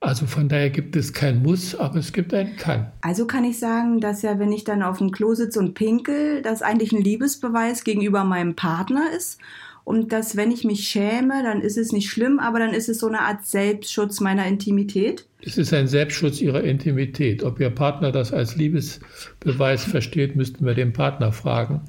Also 0.00 0.26
von 0.26 0.50
daher 0.50 0.68
gibt 0.68 0.94
es 0.94 1.14
kein 1.14 1.42
Muss, 1.42 1.74
aber 1.74 1.96
es 1.96 2.12
gibt 2.12 2.34
ein 2.34 2.56
Kann. 2.56 2.92
Also 3.00 3.26
kann 3.26 3.44
ich 3.44 3.58
sagen, 3.58 4.00
dass 4.00 4.20
ja, 4.20 4.38
wenn 4.38 4.52
ich 4.52 4.64
dann 4.64 4.82
auf 4.82 4.98
dem 4.98 5.10
Klo 5.10 5.32
sitze 5.32 5.58
und 5.58 5.72
pinkel, 5.72 6.42
das 6.42 6.60
eigentlich 6.60 6.92
ein 6.92 7.02
Liebesbeweis 7.02 7.82
gegenüber 7.82 8.24
meinem 8.24 8.54
Partner 8.54 9.04
ist 9.16 9.40
und 9.84 10.12
dass, 10.12 10.34
wenn 10.36 10.50
ich 10.50 10.64
mich 10.64 10.88
schäme, 10.88 11.42
dann 11.42 11.60
ist 11.60 11.76
es 11.76 11.92
nicht 11.92 12.08
schlimm, 12.08 12.38
aber 12.38 12.58
dann 12.58 12.72
ist 12.72 12.88
es 12.88 12.98
so 12.98 13.06
eine 13.06 13.20
Art 13.20 13.44
Selbstschutz 13.44 14.20
meiner 14.20 14.46
Intimität. 14.46 15.26
Es 15.42 15.58
ist 15.58 15.74
ein 15.74 15.88
Selbstschutz 15.88 16.40
ihrer 16.40 16.64
Intimität. 16.64 17.42
Ob 17.42 17.60
ihr 17.60 17.68
Partner 17.68 18.10
das 18.10 18.32
als 18.32 18.56
Liebesbeweis 18.56 19.84
versteht, 19.84 20.36
müssten 20.36 20.64
wir 20.64 20.72
den 20.72 20.94
Partner 20.94 21.32
fragen. 21.32 21.82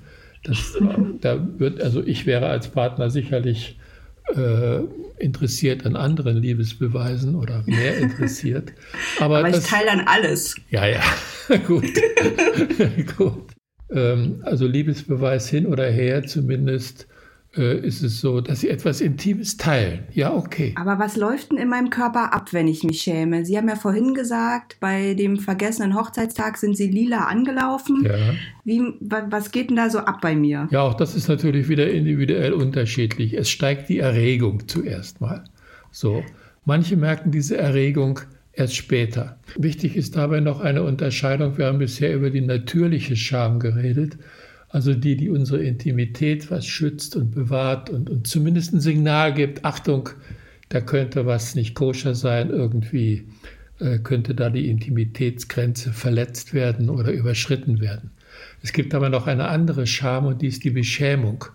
Das, 0.44 0.77
da 1.21 1.47
wird, 1.57 1.81
also 1.81 2.03
ich 2.03 2.25
wäre 2.25 2.47
als 2.47 2.68
Partner 2.68 3.09
sicherlich 3.09 3.80
äh, 4.36 4.80
interessiert 5.18 5.86
an 5.86 5.95
anderen 5.95 6.38
Liebesbeweisen 6.38 7.36
oder 7.36 7.63
mehr 7.65 7.98
interessiert. 7.98 8.74
Aber, 9.19 9.39
Aber 9.39 9.50
ich 9.50 9.59
teile 9.59 9.86
dann 9.86 10.01
alles. 10.01 10.56
Ja, 10.69 10.86
ja, 10.86 11.01
gut. 11.68 11.86
gut. 13.18 13.51
Ähm, 13.89 14.41
also 14.44 14.68
Liebesbeweis 14.68 15.48
hin 15.48 15.65
oder 15.65 15.89
her, 15.89 16.24
zumindest 16.25 17.07
äh, 17.57 17.79
ist 17.79 18.03
es 18.03 18.19
so, 18.19 18.41
dass 18.41 18.61
sie 18.61 18.69
etwas 18.69 19.01
Intimes 19.01 19.57
teilen. 19.57 20.03
Ja, 20.11 20.33
okay. 20.33 20.73
Aber 20.77 20.99
was 20.99 21.15
läuft 21.15 21.51
denn 21.51 21.57
in 21.57 21.69
meinem 21.69 21.89
Körper 21.89 22.33
ab, 22.33 22.53
wenn 22.53 22.67
ich 22.67 22.83
mich 22.83 23.01
schäme? 23.01 23.45
Sie 23.45 23.57
haben 23.57 23.69
ja 23.69 23.75
vorhin 23.75 24.13
gesagt, 24.13 24.77
bei 24.79 25.13
dem 25.13 25.37
vergessenen 25.37 25.95
Hochzeitstag 25.95 26.57
sind 26.57 26.75
Sie 26.77 26.87
lila 26.87 27.25
angelaufen. 27.25 28.05
Ja. 28.05 28.33
Wie, 28.63 28.81
was 28.99 29.51
geht 29.51 29.69
denn 29.69 29.77
da 29.77 29.89
so 29.89 29.99
ab 29.99 30.21
bei 30.21 30.35
mir? 30.35 30.67
Ja, 30.71 30.81
auch 30.81 30.95
das 30.95 31.15
ist 31.15 31.27
natürlich 31.27 31.69
wieder 31.69 31.89
individuell 31.89 32.53
unterschiedlich. 32.53 33.33
Es 33.33 33.49
steigt 33.49 33.89
die 33.89 33.99
Erregung 33.99 34.67
zuerst 34.67 35.21
mal. 35.21 35.43
So. 35.91 36.23
Manche 36.65 36.97
merken 36.97 37.29
diese 37.29 37.57
Erregung 37.57 38.21
erst 38.51 38.75
später. 38.75 39.38
Wichtig 39.55 39.95
ist 39.95 40.15
dabei 40.15 40.39
noch 40.39 40.62
eine 40.62 40.83
Unterscheidung. 40.83 41.57
Wir 41.57 41.67
haben 41.67 41.77
bisher 41.77 42.15
über 42.15 42.31
die 42.31 42.41
natürliche 42.41 43.15
Scham 43.15 43.59
geredet 43.59 44.17
also 44.75 44.94
die, 44.94 45.15
die 45.15 45.29
unsere 45.29 45.63
Intimität 45.63 46.51
was 46.51 46.67
schützt 46.67 47.15
und 47.15 47.32
bewahrt 47.32 47.89
und, 47.89 48.10
und 48.10 48.27
zumindest 48.27 48.74
ein 48.74 48.82
Signal 48.82 49.34
gibt, 49.34 49.63
Achtung, 49.63 50.10
da 50.67 50.82
könnte 50.82 51.25
was 51.25 51.55
nicht 51.55 51.75
koscher 51.75 52.13
sein, 52.13 52.50
irgendwie 52.50 53.29
äh, 53.79 54.00
könnte 54.00 54.36
da 54.36 54.50
die 54.50 54.70
Intimitätsgrenze 54.70 55.94
verletzt 55.94 56.53
werden 56.53 56.89
oder 56.89 57.13
überschritten 57.13 57.79
werden. 57.79 58.12
Es 58.62 58.74
gibt 58.74 58.94
aber 58.94 59.08
noch 59.08 59.27
eine 59.27 59.48
andere 59.48 59.88
Scham 59.88 60.25
und 60.25 60.41
die 60.41 60.48
ist 60.48 60.65
die 60.65 60.72
Beschämung. 60.72 61.46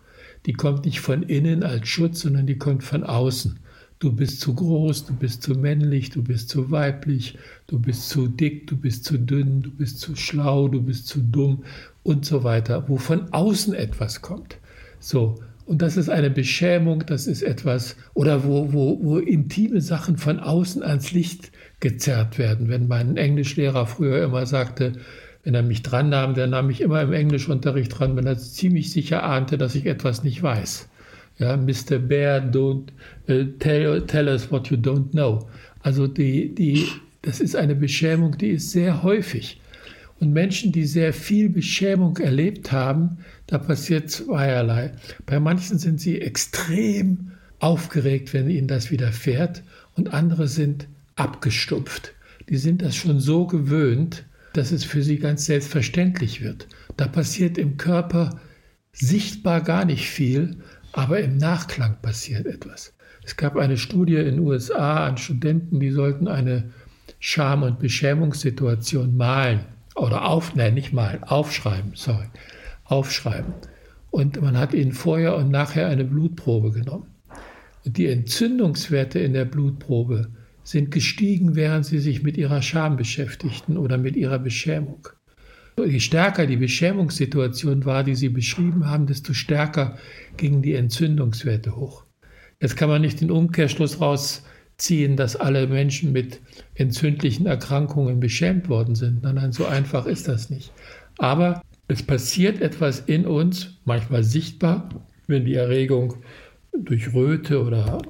Die 0.47 0.55
kommt 0.55 0.87
nicht 0.87 1.01
von 1.01 1.23
innen 1.23 1.63
als 1.63 1.89
Schutz, 1.89 2.21
sondern 2.21 2.47
die 2.47 2.57
kommt 2.57 2.85
von 2.85 3.05
außen. 3.05 3.61
Du 4.01 4.11
bist 4.11 4.41
zu 4.41 4.55
groß, 4.55 5.05
du 5.05 5.13
bist 5.13 5.43
zu 5.43 5.53
männlich, 5.53 6.09
du 6.09 6.23
bist 6.23 6.49
zu 6.49 6.71
weiblich, 6.71 7.37
du 7.67 7.79
bist 7.79 8.09
zu 8.09 8.29
dick, 8.29 8.67
du 8.67 8.79
bist 8.79 9.05
zu 9.05 9.19
dünn, 9.19 9.61
du 9.61 9.71
bist 9.71 10.01
zu 10.01 10.17
schlau, 10.17 10.69
du 10.69 10.81
bist 10.81 11.07
zu 11.07 11.21
dumm 11.21 11.65
und 12.03 12.25
so 12.25 12.43
weiter, 12.43 12.89
wo 12.89 12.97
von 12.97 13.31
außen 13.31 13.75
etwas 13.75 14.23
kommt. 14.23 14.57
So, 15.01 15.35
und 15.67 15.83
das 15.83 15.99
ist 15.99 16.09
eine 16.09 16.31
Beschämung, 16.31 17.05
das 17.05 17.27
ist 17.27 17.43
etwas, 17.43 17.95
oder 18.15 18.43
wo, 18.45 18.73
wo, 18.73 18.99
wo 19.03 19.19
intime 19.19 19.83
Sachen 19.83 20.17
von 20.17 20.41
außen 20.41 20.83
ans 20.83 21.13
Licht 21.13 21.53
gezerrt 21.81 22.39
werden. 22.39 22.71
Wenn 22.71 22.89
mein 22.89 23.19
Englischlehrer 23.19 23.85
früher 23.85 24.25
immer 24.25 24.47
sagte, 24.47 24.95
wenn 25.45 25.55
er 25.55 25.63
mich 25.63 25.83
dran 25.83 26.09
nahm, 26.09 26.33
der 26.33 26.47
nahm 26.47 26.69
mich 26.69 26.81
immer 26.81 27.03
im 27.03 27.13
Englischunterricht 27.13 27.99
dran, 27.99 28.17
wenn 28.17 28.27
er 28.27 28.39
ziemlich 28.39 28.93
sicher 28.93 29.25
ahnte, 29.25 29.59
dass 29.59 29.75
ich 29.75 29.85
etwas 29.85 30.25
nicht 30.25 30.43
weiß. 30.43 30.89
Ja, 31.41 31.57
Mr. 31.57 31.99
Bear, 31.99 32.43
don't 32.43 32.91
uh, 33.29 33.45
tell, 33.59 34.03
tell 34.07 34.29
us 34.29 34.51
what 34.51 34.69
you 34.69 34.77
don't 34.77 35.13
know. 35.13 35.49
Also 35.81 36.07
die, 36.07 36.55
die, 36.55 36.87
das 37.23 37.41
ist 37.41 37.57
eine 37.57 37.75
Beschämung, 37.75 38.37
die 38.37 38.51
ist 38.51 38.71
sehr 38.71 39.03
häufig. 39.03 39.59
Und 40.21 40.35
Menschen, 40.35 40.71
die 40.71 40.85
sehr 40.85 41.15
viel 41.15 41.49
Beschämung 41.49 42.19
erlebt 42.19 42.73
haben, 42.73 43.19
da 43.47 43.57
passiert 43.57 44.11
zweierlei. 44.11 44.93
Bei 45.25 45.41
manchen 45.41 45.79
sind 45.79 45.99
sie 45.99 46.21
extrem 46.21 47.33
aufgeregt, 47.59 48.35
wenn 48.35 48.51
ihnen 48.51 48.69
das 48.69 48.91
widerfährt, 48.91 49.63
und 49.97 50.13
andere 50.13 50.47
sind 50.47 50.89
abgestumpft. 51.17 52.13
Die 52.51 52.59
sind 52.59 52.83
das 52.83 52.97
schon 52.97 53.19
so 53.19 53.47
gewöhnt, 53.47 54.25
dass 54.53 54.73
es 54.73 54.85
für 54.85 55.03
sie 55.03 55.19
ganz 55.19 55.47
selbstverständlich 55.47 56.43
wird. 56.43 56.69
Da 56.99 57.09
passiert 57.09 57.57
im 57.57 57.79
Körper 57.79 58.41
sichtbar 58.93 59.63
gar 59.63 59.85
nicht 59.87 60.09
viel, 60.09 60.59
aber 60.93 61.21
im 61.21 61.37
Nachklang 61.37 61.97
passiert 62.03 62.47
etwas. 62.47 62.93
Es 63.23 63.37
gab 63.37 63.57
eine 63.57 63.77
Studie 63.77 64.17
in 64.17 64.25
den 64.25 64.39
USA 64.41 65.07
an 65.07 65.17
Studenten, 65.17 65.81
die 65.81 65.91
sollten 65.91 66.27
eine 66.29 66.71
Scham- 67.19 67.63
und 67.63 67.79
Beschämungssituation 67.79 69.17
malen 69.17 69.61
oder 69.95 70.27
auf, 70.27 70.55
nicht 70.55 70.93
malen, 70.93 71.23
aufschreiben, 71.25 71.93
sorry, 71.95 72.27
aufschreiben. 72.85 73.55
Und 74.11 74.41
man 74.41 74.59
hat 74.59 74.73
ihnen 74.73 74.93
vorher 74.93 75.37
und 75.37 75.51
nachher 75.51 75.89
eine 75.89 76.05
Blutprobe 76.05 76.73
genommen. 76.73 77.07
Und 77.85 77.97
die 77.97 78.09
Entzündungswerte 78.09 79.19
in 79.19 79.33
der 79.33 79.45
Blutprobe 79.45 80.29
sind 80.65 80.91
gestiegen, 80.91 81.55
während 81.55 81.87
sie 81.87 81.99
sich 81.99 82.23
mit 82.23 82.37
ihrer 82.37 82.63
Scham 82.63 82.97
beschäftigten 82.97 83.77
oder 83.77 83.99
mit 83.99 84.17
ihrer 84.17 84.39
Beschämung. 84.39 85.09
Je 85.77 86.01
stärker 86.01 86.47
die 86.47 86.57
Beschämungssituation 86.57 87.85
war, 87.85 88.05
die 88.05 88.15
Sie 88.15 88.29
beschrieben 88.29 88.87
haben, 88.87 89.07
desto 89.07 89.33
stärker 89.33 89.97
gingen 90.37 90.63
die 90.63 90.75
Entzündungswerte 90.75 91.77
hoch. 91.77 92.05
Jetzt 92.61 92.77
kann 92.77 92.91
man 92.91 93.01
nicht 93.01 93.21
den 93.21 93.31
Umkehrschluss 93.31 94.01
rausziehen, 94.01 95.17
dass 95.17 95.37
alle 95.37 95.67
Menschen 95.67 96.13
mit 96.13 96.41
entzündlichen 96.75 97.47
Erkrankungen 97.47 98.21
beschämt 98.21 98.69
worden 98.69 98.95
sind. 98.95 99.23
Nein, 99.23 99.37
nein, 99.37 99.53
so 99.53 99.65
einfach 99.65 100.05
ist 100.07 100.29
das 100.29 100.51
nicht. 100.51 100.73
Aber 101.17 101.63
es 101.89 102.03
passiert 102.03 102.61
etwas 102.61 103.01
in 103.01 103.27
uns, 103.27 103.79
manchmal 103.85 104.23
sichtbar, 104.23 104.89
wenn 105.27 105.45
die 105.45 105.55
Erregung 105.55 106.17
durch 106.73 107.15
Röte 107.15 107.65
oder 107.65 108.03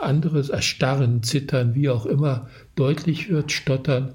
anderes 0.00 0.48
Erstarren, 0.48 1.22
Zittern, 1.22 1.74
wie 1.74 1.88
auch 1.88 2.06
immer, 2.06 2.48
deutlich 2.76 3.28
wird, 3.28 3.52
Stottern. 3.52 4.12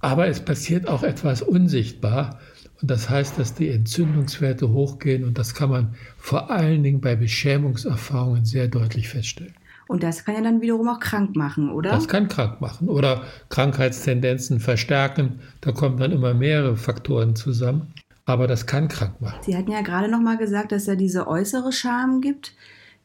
Aber 0.00 0.28
es 0.28 0.40
passiert 0.40 0.88
auch 0.88 1.02
etwas 1.02 1.42
unsichtbar. 1.42 2.38
Und 2.80 2.90
das 2.90 3.10
heißt, 3.10 3.38
dass 3.38 3.54
die 3.54 3.68
Entzündungswerte 3.70 4.70
hochgehen. 4.70 5.24
Und 5.24 5.38
das 5.38 5.54
kann 5.54 5.70
man 5.70 5.94
vor 6.16 6.50
allen 6.50 6.82
Dingen 6.82 7.00
bei 7.00 7.16
Beschämungserfahrungen 7.16 8.44
sehr 8.44 8.68
deutlich 8.68 9.08
feststellen. 9.08 9.54
Und 9.88 10.02
das 10.02 10.24
kann 10.24 10.34
ja 10.34 10.42
dann 10.42 10.60
wiederum 10.60 10.88
auch 10.88 11.00
krank 11.00 11.34
machen, 11.34 11.70
oder? 11.70 11.90
Das 11.90 12.08
kann 12.08 12.28
krank 12.28 12.60
machen 12.60 12.88
oder 12.88 13.22
Krankheitstendenzen 13.48 14.60
verstärken. 14.60 15.40
Da 15.62 15.72
kommen 15.72 15.96
dann 15.96 16.12
immer 16.12 16.34
mehrere 16.34 16.76
Faktoren 16.76 17.34
zusammen. 17.34 17.94
Aber 18.26 18.46
das 18.46 18.66
kann 18.66 18.88
krank 18.88 19.22
machen. 19.22 19.38
Sie 19.46 19.56
hatten 19.56 19.72
ja 19.72 19.80
gerade 19.80 20.10
noch 20.10 20.20
mal 20.20 20.36
gesagt, 20.36 20.72
dass 20.72 20.82
es 20.82 20.88
ja 20.88 20.94
diese 20.94 21.26
äußere 21.26 21.72
Scham 21.72 22.20
gibt. 22.20 22.52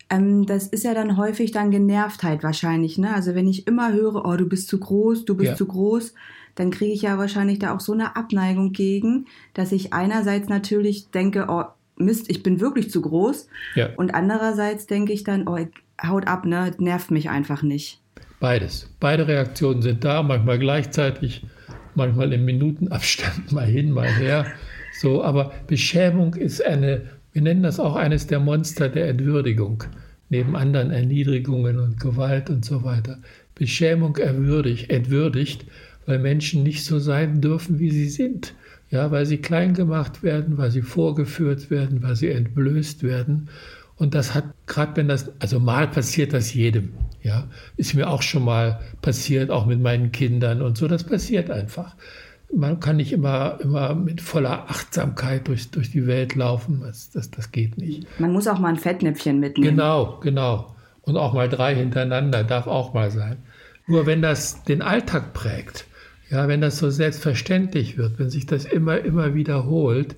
Ähm, 0.09 0.45
das 0.45 0.67
ist 0.67 0.83
ja 0.83 0.93
dann 0.93 1.15
häufig 1.15 1.51
dann 1.51 1.71
Genervtheit 1.71 2.43
wahrscheinlich. 2.43 2.97
Ne? 2.97 3.13
Also 3.13 3.33
wenn 3.33 3.47
ich 3.47 3.65
immer 3.65 3.93
höre, 3.93 4.25
oh, 4.25 4.35
du 4.35 4.49
bist 4.49 4.67
zu 4.67 4.77
groß, 4.77 5.23
du 5.23 5.35
bist 5.35 5.51
ja. 5.51 5.55
zu 5.55 5.65
groß, 5.65 6.13
dann 6.55 6.71
kriege 6.71 6.93
ich 6.93 7.01
ja 7.01 7.17
wahrscheinlich 7.17 7.59
da 7.59 7.75
auch 7.75 7.79
so 7.79 7.93
eine 7.93 8.15
Abneigung 8.15 8.71
gegen, 8.71 9.25
dass 9.53 9.71
ich 9.71 9.93
einerseits 9.93 10.49
natürlich 10.49 11.09
denke, 11.11 11.47
oh, 11.49 11.63
Mist, 11.95 12.29
ich 12.29 12.43
bin 12.43 12.59
wirklich 12.59 12.89
zu 12.89 13.01
groß. 13.01 13.47
Ja. 13.75 13.89
Und 13.95 14.13
andererseits 14.15 14.87
denke 14.87 15.13
ich 15.13 15.23
dann, 15.23 15.47
oh, 15.47 15.57
haut 16.05 16.27
ab, 16.27 16.45
ne, 16.45 16.71
nervt 16.77 17.11
mich 17.11 17.29
einfach 17.29 17.63
nicht. 17.63 17.99
Beides. 18.39 18.89
Beide 18.99 19.27
Reaktionen 19.27 19.81
sind 19.81 20.03
da, 20.03 20.21
manchmal 20.21 20.59
gleichzeitig, 20.59 21.45
manchmal 21.95 22.33
im 22.33 22.45
Minutenabstand, 22.45 23.51
mal 23.51 23.65
hin, 23.65 23.91
mal 23.91 24.07
her. 24.07 24.45
So, 24.99 25.23
aber 25.23 25.53
Beschämung 25.67 26.35
ist 26.35 26.63
eine, 26.63 27.03
wir 27.31 27.41
nennen 27.41 27.63
das 27.63 27.79
auch 27.79 27.95
eines 27.95 28.27
der 28.27 28.39
Monster 28.39 28.89
der 28.89 29.07
Entwürdigung, 29.07 29.83
neben 30.29 30.55
anderen 30.55 30.91
Erniedrigungen 30.91 31.79
und 31.79 31.99
Gewalt 31.99 32.49
und 32.49 32.65
so 32.65 32.83
weiter. 32.83 33.19
Beschämung 33.55 34.17
erwürdigt, 34.17 34.89
entwürdigt, 34.89 35.65
weil 36.05 36.19
Menschen 36.19 36.63
nicht 36.63 36.85
so 36.85 36.99
sein 36.99 37.41
dürfen, 37.41 37.79
wie 37.79 37.91
sie 37.91 38.09
sind. 38.09 38.53
Ja, 38.89 39.11
weil 39.11 39.25
sie 39.25 39.37
klein 39.37 39.73
gemacht 39.73 40.21
werden, 40.21 40.57
weil 40.57 40.69
sie 40.69 40.83
vorgeführt 40.83 41.71
werden, 41.71 42.03
weil 42.03 42.15
sie 42.15 42.29
entblößt 42.29 43.01
werden. 43.03 43.49
Und 43.95 44.13
das 44.13 44.35
hat, 44.35 44.45
gerade 44.67 44.97
wenn 44.97 45.07
das, 45.07 45.31
also 45.39 45.59
mal 45.59 45.87
passiert 45.87 46.33
das 46.33 46.53
jedem. 46.53 46.93
Ja, 47.23 47.47
ist 47.77 47.93
mir 47.93 48.09
auch 48.09 48.21
schon 48.21 48.43
mal 48.43 48.81
passiert, 49.01 49.49
auch 49.49 49.65
mit 49.65 49.79
meinen 49.79 50.11
Kindern 50.11 50.61
und 50.61 50.77
so. 50.77 50.87
Das 50.87 51.03
passiert 51.03 51.49
einfach 51.49 51.95
man 52.55 52.79
kann 52.79 52.97
nicht 52.97 53.11
immer, 53.11 53.59
immer 53.61 53.95
mit 53.95 54.21
voller 54.21 54.69
Achtsamkeit 54.69 55.47
durch, 55.47 55.71
durch 55.71 55.91
die 55.91 56.07
Welt 56.07 56.35
laufen. 56.35 56.81
Das, 56.85 57.09
das, 57.11 57.31
das 57.31 57.51
geht 57.51 57.77
nicht. 57.77 58.07
Man 58.19 58.31
muss 58.31 58.47
auch 58.47 58.59
mal 58.59 58.69
ein 58.69 58.77
Fettnäpfchen 58.77 59.39
mitnehmen. 59.39 59.75
Genau, 59.75 60.19
genau. 60.21 60.75
Und 61.01 61.17
auch 61.17 61.33
mal 61.33 61.49
drei 61.49 61.75
hintereinander 61.75 62.43
darf 62.43 62.67
auch 62.67 62.93
mal 62.93 63.11
sein. 63.11 63.37
Nur 63.87 64.05
wenn 64.05 64.21
das 64.21 64.63
den 64.63 64.81
Alltag 64.81 65.33
prägt, 65.33 65.85
ja, 66.33 66.47
wenn 66.47 66.61
das 66.61 66.77
so 66.77 66.89
selbstverständlich 66.89 67.97
wird, 67.97 68.19
wenn 68.19 68.29
sich 68.29 68.45
das 68.45 68.65
immer, 68.65 68.99
immer 68.99 69.33
wiederholt, 69.33 70.15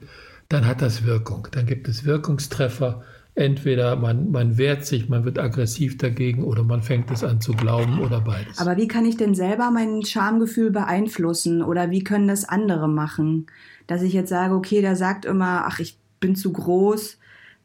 dann 0.49 0.65
hat 0.65 0.81
das 0.81 1.05
Wirkung. 1.05 1.47
Dann 1.51 1.65
gibt 1.65 1.87
es 1.87 2.05
Wirkungstreffer 2.05 3.03
Entweder 3.37 3.97
man, 3.97 4.31
man 4.31 4.57
wehrt 4.57 4.85
sich, 4.85 5.09
man 5.09 5.25
wird 5.25 5.39
aggressiv 5.39 5.97
dagegen 5.97 6.45
oder 6.45 6.63
man 6.63 6.81
fängt 6.81 7.11
es 7.11 7.21
an 7.21 7.41
zu 7.41 7.51
glauben 7.51 7.99
oder 7.99 8.21
beides. 8.21 8.59
Aber 8.59 8.77
wie 8.77 8.87
kann 8.87 9.05
ich 9.05 9.17
denn 9.17 9.35
selber 9.35 9.71
mein 9.71 10.05
Schamgefühl 10.05 10.71
beeinflussen 10.71 11.61
oder 11.61 11.91
wie 11.91 12.01
können 12.01 12.29
das 12.29 12.47
andere 12.47 12.87
machen? 12.87 13.47
Dass 13.87 14.03
ich 14.03 14.13
jetzt 14.13 14.29
sage, 14.29 14.55
okay, 14.55 14.79
der 14.79 14.95
sagt 14.95 15.25
immer, 15.25 15.65
ach, 15.65 15.79
ich 15.79 15.97
bin 16.21 16.37
zu 16.37 16.53
groß. 16.53 17.17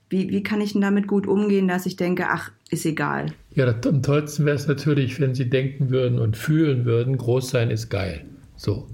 Wie, 0.09 0.31
wie 0.31 0.43
kann 0.43 0.61
ich 0.61 0.73
denn 0.73 0.81
damit 0.81 1.07
gut 1.07 1.29
umgehen, 1.29 1.69
dass 1.69 1.87
ich 1.87 1.95
denke, 1.95 2.27
ach, 2.29 2.51
ist 2.71 2.85
egal? 2.85 3.27
Ja, 3.55 3.73
am 3.87 4.03
tollsten 4.03 4.45
wäre 4.47 4.57
es 4.57 4.67
natürlich, 4.67 5.21
wenn 5.21 5.37
Sie 5.37 5.49
denken 5.49 5.91
würden 5.91 6.19
und 6.19 6.37
fühlen 6.37 6.85
würden, 6.85 7.17
groß 7.17 7.49
sein 7.49 7.71
ist 7.71 7.91
geil. 7.91 8.25
So. 8.61 8.87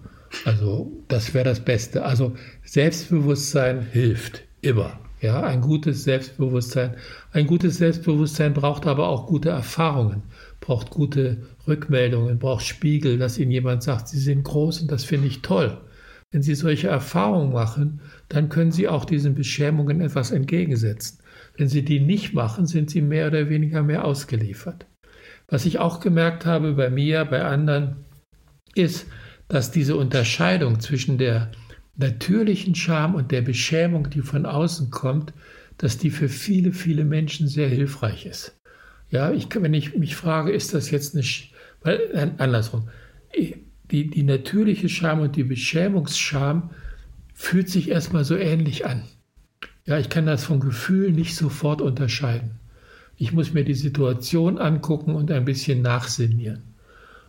Also, 0.45 0.93
das 1.09 1.35
wäre 1.35 1.45
das 1.45 1.59
Beste. 1.59 2.05
Also, 2.05 2.35
Selbstbewusstsein 2.65 3.83
hilft 3.83 4.45
immer. 4.61 5.01
Ja, 5.21 5.43
ein 5.43 5.61
gutes 5.61 6.05
Selbstbewusstsein. 6.05 6.95
Ein 7.33 7.49
gutes 7.49 7.79
Selbstbewusstsein 7.79 8.55
braucht 8.55 8.87
aber 8.87 9.09
auch 9.09 9.27
gute 9.27 9.49
Erfahrungen, 9.49 10.23
braucht 10.61 10.91
gute 10.91 11.39
Rückmeldungen, 11.67 12.39
braucht 12.39 12.65
Spiegel, 12.65 13.19
dass 13.19 13.39
Ihnen 13.39 13.51
jemand 13.51 13.83
sagt, 13.83 14.09
Sie 14.09 14.21
sind 14.21 14.45
groß 14.45 14.83
und 14.83 14.93
das 14.93 15.05
finde 15.05 15.27
ich 15.27 15.43
toll. 15.43 15.81
Wenn 16.31 16.43
Sie 16.43 16.55
solche 16.55 16.89
Erfahrungen 16.89 17.53
machen, 17.53 18.01
dann 18.29 18.49
können 18.49 18.71
Sie 18.71 18.87
auch 18.87 19.05
diesen 19.05 19.35
Beschämungen 19.35 20.01
etwas 20.01 20.31
entgegensetzen. 20.31 21.19
Wenn 21.57 21.69
Sie 21.69 21.85
die 21.85 21.99
nicht 21.99 22.35
machen, 22.35 22.67
sind 22.67 22.91
Sie 22.91 23.01
mehr 23.01 23.27
oder 23.27 23.49
weniger 23.49 23.83
mehr 23.83 24.05
ausgeliefert. 24.05 24.87
Was 25.49 25.67
ich 25.67 25.81
auch 25.81 25.99
gemerkt 25.99 26.47
habe 26.47 26.75
bei 26.75 26.91
mir, 26.91 27.25
bei 27.25 27.43
anderen, 27.43 28.05
ist, 28.77 29.07
dass 29.49 29.71
diese 29.71 29.97
Unterscheidung 29.97 30.81
zwischen 30.81 31.19
der 31.19 31.51
natürlichen 31.97 32.75
Scham 32.75 33.15
und 33.15 33.31
der 33.31 33.43
Beschämung, 33.43 34.11
die 34.11 34.23
von 34.23 34.47
außen 34.47 34.91
kommt, 34.91 35.33
dass 35.79 35.99
die 35.99 36.11
für 36.11 36.29
viele, 36.29 36.73
viele 36.73 37.05
Menschen 37.05 37.49
sehr 37.49 37.69
hilfreich 37.69 38.27
ist. 38.27 38.57
Ja, 39.11 39.33
ich, 39.33 39.49
wenn 39.55 39.75
ich 39.75 39.97
mich 39.97 40.17
frage, 40.17 40.53
ist 40.53 40.75
das 40.75 40.91
jetzt 40.91 41.15
eine, 41.15 41.25
weil, 41.83 42.35
andersrum, 42.39 42.89
die, 43.91 44.11
die 44.11 44.23
natürliche 44.23 44.89
Scham 44.89 45.21
und 45.21 45.37
die 45.37 45.45
Beschämungsscham 45.45 46.71
fühlt 47.35 47.69
sich 47.69 47.91
erstmal 47.91 48.25
so 48.25 48.37
ähnlich 48.37 48.87
an. 48.87 49.05
Ja, 49.85 49.99
ich 49.99 50.09
kann 50.09 50.27
das 50.27 50.45
vom 50.45 50.59
Gefühl 50.59 51.13
nicht 51.13 51.37
sofort 51.37 51.81
unterscheiden. 51.81 52.59
Ich 53.17 53.33
muss 53.33 53.55
mir 53.55 53.65
die 53.65 53.75
Situation 53.75 54.59
angucken 54.59 55.15
und 55.15 55.31
ein 55.31 55.45
bisschen 55.45 55.83
nachsinnieren. 55.83 56.63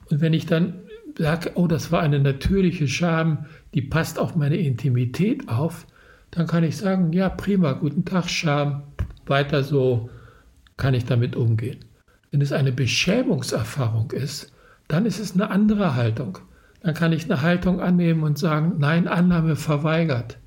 Und 0.10 0.22
wenn 0.22 0.34
ich 0.34 0.48
dann 0.48 0.82
sage, 1.18 1.52
oh, 1.56 1.68
das 1.68 1.92
war 1.92 2.02
eine 2.02 2.20
natürliche 2.20 2.88
Scham, 2.88 3.46
die 3.74 3.82
passt 3.82 4.20
auf 4.20 4.36
meine 4.36 4.58
Intimität 4.58 5.50
auf, 5.50 5.88
dann 6.32 6.48
kann 6.48 6.64
ich 6.64 6.78
sagen, 6.78 7.14
ja, 7.14 7.30
prima, 7.30 7.74
guten 7.74 8.06
Tag, 8.06 8.30
Scham, 8.30 8.84
weiter 9.26 9.64
so 9.64 10.10
kann 10.78 10.94
ich 10.94 11.06
damit 11.06 11.36
umgehen. 11.36 11.80
Wenn 12.32 12.42
es 12.42 12.52
eine 12.52 12.72
Beschämungserfahrung 12.72 14.12
ist, 14.12 14.52
dann 14.88 15.06
ist 15.06 15.20
es 15.20 15.34
eine 15.34 15.50
andere 15.50 15.96
Haltung. 15.96 16.40
Dann 16.82 16.94
kann 16.94 17.14
ich 17.14 17.26
eine 17.26 17.42
Haltung 17.42 17.82
annehmen 17.82 18.24
und 18.24 18.38
sagen, 18.38 18.76
nein, 18.78 19.08
Annahme 19.08 19.56
verweigert. 19.56 20.38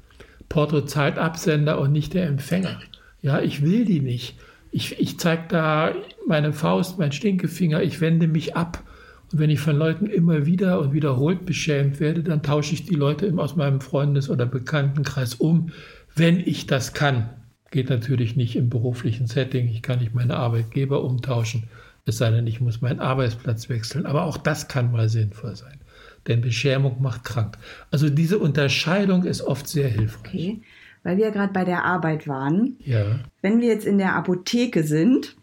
Porto 0.49 0.83
zahlt 0.83 1.19
Absender 1.19 1.81
und 1.81 1.93
nicht 1.93 2.15
der 2.15 2.27
Empfänger. 2.27 2.81
Ja, 3.23 3.41
ich 3.41 3.63
will 3.63 3.85
die 3.85 4.01
nicht. 4.01 4.39
Ich, 4.71 5.01
ich 5.01 5.19
zeige 5.19 5.45
da 5.49 5.93
meine 6.27 6.53
Faust, 6.53 6.99
mein 6.99 7.13
Stinkefinger, 7.13 7.83
ich 7.83 8.01
wende 8.01 8.29
mich 8.29 8.57
ab 8.57 8.83
und 9.33 9.39
wenn 9.39 9.51
ich 9.51 9.61
von 9.61 9.77
Leuten 9.77 10.07
immer 10.07 10.47
wieder 10.47 10.81
und 10.81 10.93
wiederholt 10.93 11.47
beschämt 11.47 12.01
werde, 12.01 12.23
dann 12.23 12.43
tausche 12.43 12.75
ich 12.75 12.85
die 12.85 12.95
Leute 12.95 13.33
aus 13.37 13.57
meinem 13.57 13.81
Freundes- 13.81 14.29
oder 14.29 14.47
Bekanntenkreis 14.47 15.35
um, 15.35 15.71
wenn 16.17 16.41
ich 16.41 16.67
das 16.67 16.93
kann. 16.93 17.31
Geht 17.71 17.91
natürlich 17.91 18.35
nicht 18.35 18.57
im 18.57 18.69
beruflichen 18.69 19.29
Setting. 19.29 19.69
Ich 19.69 19.83
kann 19.83 20.01
nicht 20.01 20.15
meine 20.15 20.37
Arbeitgeber 20.37 21.05
umtauschen, 21.05 21.65
es 22.07 22.19
sei 22.19 22.31
denn, 22.31 22.47
ich 22.47 22.61
muss 22.61 22.81
meinen 22.81 22.99
Arbeitsplatz 22.99 23.69
wechseln. 23.69 24.07
Aber 24.07 24.25
auch 24.25 24.37
das 24.37 24.67
kann 24.67 24.91
mal 24.91 25.09
sinnvoll 25.09 25.55
sein. 25.55 25.79
Denn 26.27 26.41
Beschämung 26.41 27.01
macht 27.01 27.25
krank. 27.25 27.57
Also 27.91 28.11
diese 28.11 28.39
Unterscheidung 28.39 29.25
ist 29.25 29.43
oft 29.43 29.69
sehr 29.69 29.89
hilfreich. 29.89 30.27
Okay. 30.27 30.63
Weil 31.03 31.17
wir 31.17 31.31
gerade 31.31 31.53
bei 31.53 31.65
der 31.65 31.85
Arbeit 31.85 32.27
waren. 32.27 32.77
Ja. 32.85 33.21
Wenn 33.43 33.61
wir 33.61 33.69
jetzt 33.69 33.87
in 33.87 33.99
der 33.99 34.17
Apotheke 34.17 34.83
sind 34.83 35.37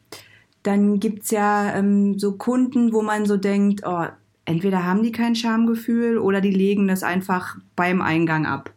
dann 0.68 1.00
gibt 1.00 1.24
es 1.24 1.32
ja 1.32 1.74
ähm, 1.76 2.20
so 2.20 2.34
Kunden, 2.34 2.92
wo 2.92 3.02
man 3.02 3.26
so 3.26 3.38
denkt, 3.38 3.84
oh, 3.86 4.06
entweder 4.44 4.86
haben 4.86 5.02
die 5.02 5.14
kein 5.14 5.34
Schamgefühl 5.34 6.18
oder 6.18 6.42
die 6.42 6.52
legen 6.52 6.88
das 6.88 7.04
einfach 7.04 7.58
beim 7.78 8.02
Eingang 8.02 8.46
ab. 8.46 8.74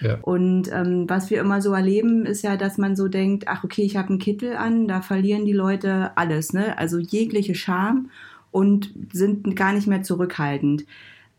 Ja. 0.00 0.18
Und 0.22 0.70
ähm, 0.72 1.08
was 1.08 1.30
wir 1.30 1.40
immer 1.40 1.60
so 1.60 1.72
erleben, 1.72 2.26
ist 2.26 2.42
ja, 2.42 2.56
dass 2.56 2.78
man 2.78 2.94
so 2.94 3.08
denkt, 3.08 3.48
ach 3.48 3.64
okay, 3.64 3.82
ich 3.82 3.96
habe 3.96 4.10
einen 4.10 4.18
Kittel 4.18 4.56
an, 4.56 4.86
da 4.86 5.00
verlieren 5.00 5.44
die 5.44 5.52
Leute 5.52 6.16
alles, 6.16 6.52
ne? 6.52 6.78
Also 6.78 6.98
jegliche 6.98 7.56
Scham 7.56 8.10
und 8.52 8.92
sind 9.12 9.56
gar 9.56 9.72
nicht 9.72 9.88
mehr 9.88 10.02
zurückhaltend. 10.02 10.84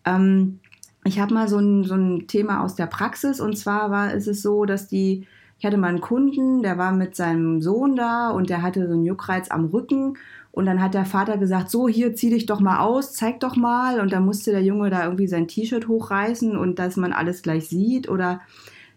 Ähm, 0.04 0.60
ich 1.06 1.20
habe 1.20 1.34
mal 1.34 1.48
so 1.48 1.60
ein, 1.60 1.84
so 1.86 1.96
ein 1.96 2.28
Thema 2.28 2.62
aus 2.62 2.76
der 2.76 2.88
Praxis 2.88 3.40
und 3.40 3.58
zwar 3.58 3.90
war 3.90 4.14
ist 4.14 4.28
es 4.28 4.42
so, 4.42 4.66
dass 4.66 4.88
die, 4.88 5.28
ich 5.64 5.66
hatte 5.66 5.78
mal 5.78 5.88
einen 5.88 6.02
Kunden, 6.02 6.62
der 6.62 6.78
war 6.78 6.92
mit 6.92 7.16
seinem 7.16 7.62
Sohn 7.62 7.96
da 7.96 8.32
und 8.32 8.50
der 8.50 8.62
hatte 8.62 8.86
so 8.86 8.96
einen 8.96 9.06
Juckreiz 9.06 9.50
am 9.50 9.68
Rücken 9.68 10.18
und 10.52 10.66
dann 10.66 10.82
hat 10.82 10.94
der 10.94 11.06
Vater 11.06 11.38
gesagt, 11.38 11.70
so 11.70 11.88
hier 11.88 12.16
zieh 12.16 12.32
dich 12.32 12.46
doch 12.46 12.60
mal 12.60 12.80
aus, 12.80 13.14
zeig 13.14 13.40
doch 13.40 13.56
mal 13.56 14.02
und 14.02 14.12
dann 14.12 14.26
musste 14.26 14.52
der 14.52 14.62
Junge 14.62 14.90
da 14.90 15.06
irgendwie 15.06 15.28
sein 15.28 15.48
T-Shirt 15.48 15.88
hochreißen 15.88 16.58
und 16.58 16.80
dass 16.80 16.98
man 16.98 17.14
alles 17.14 17.44
gleich 17.44 17.70
sieht 17.70 18.10
oder 18.10 18.42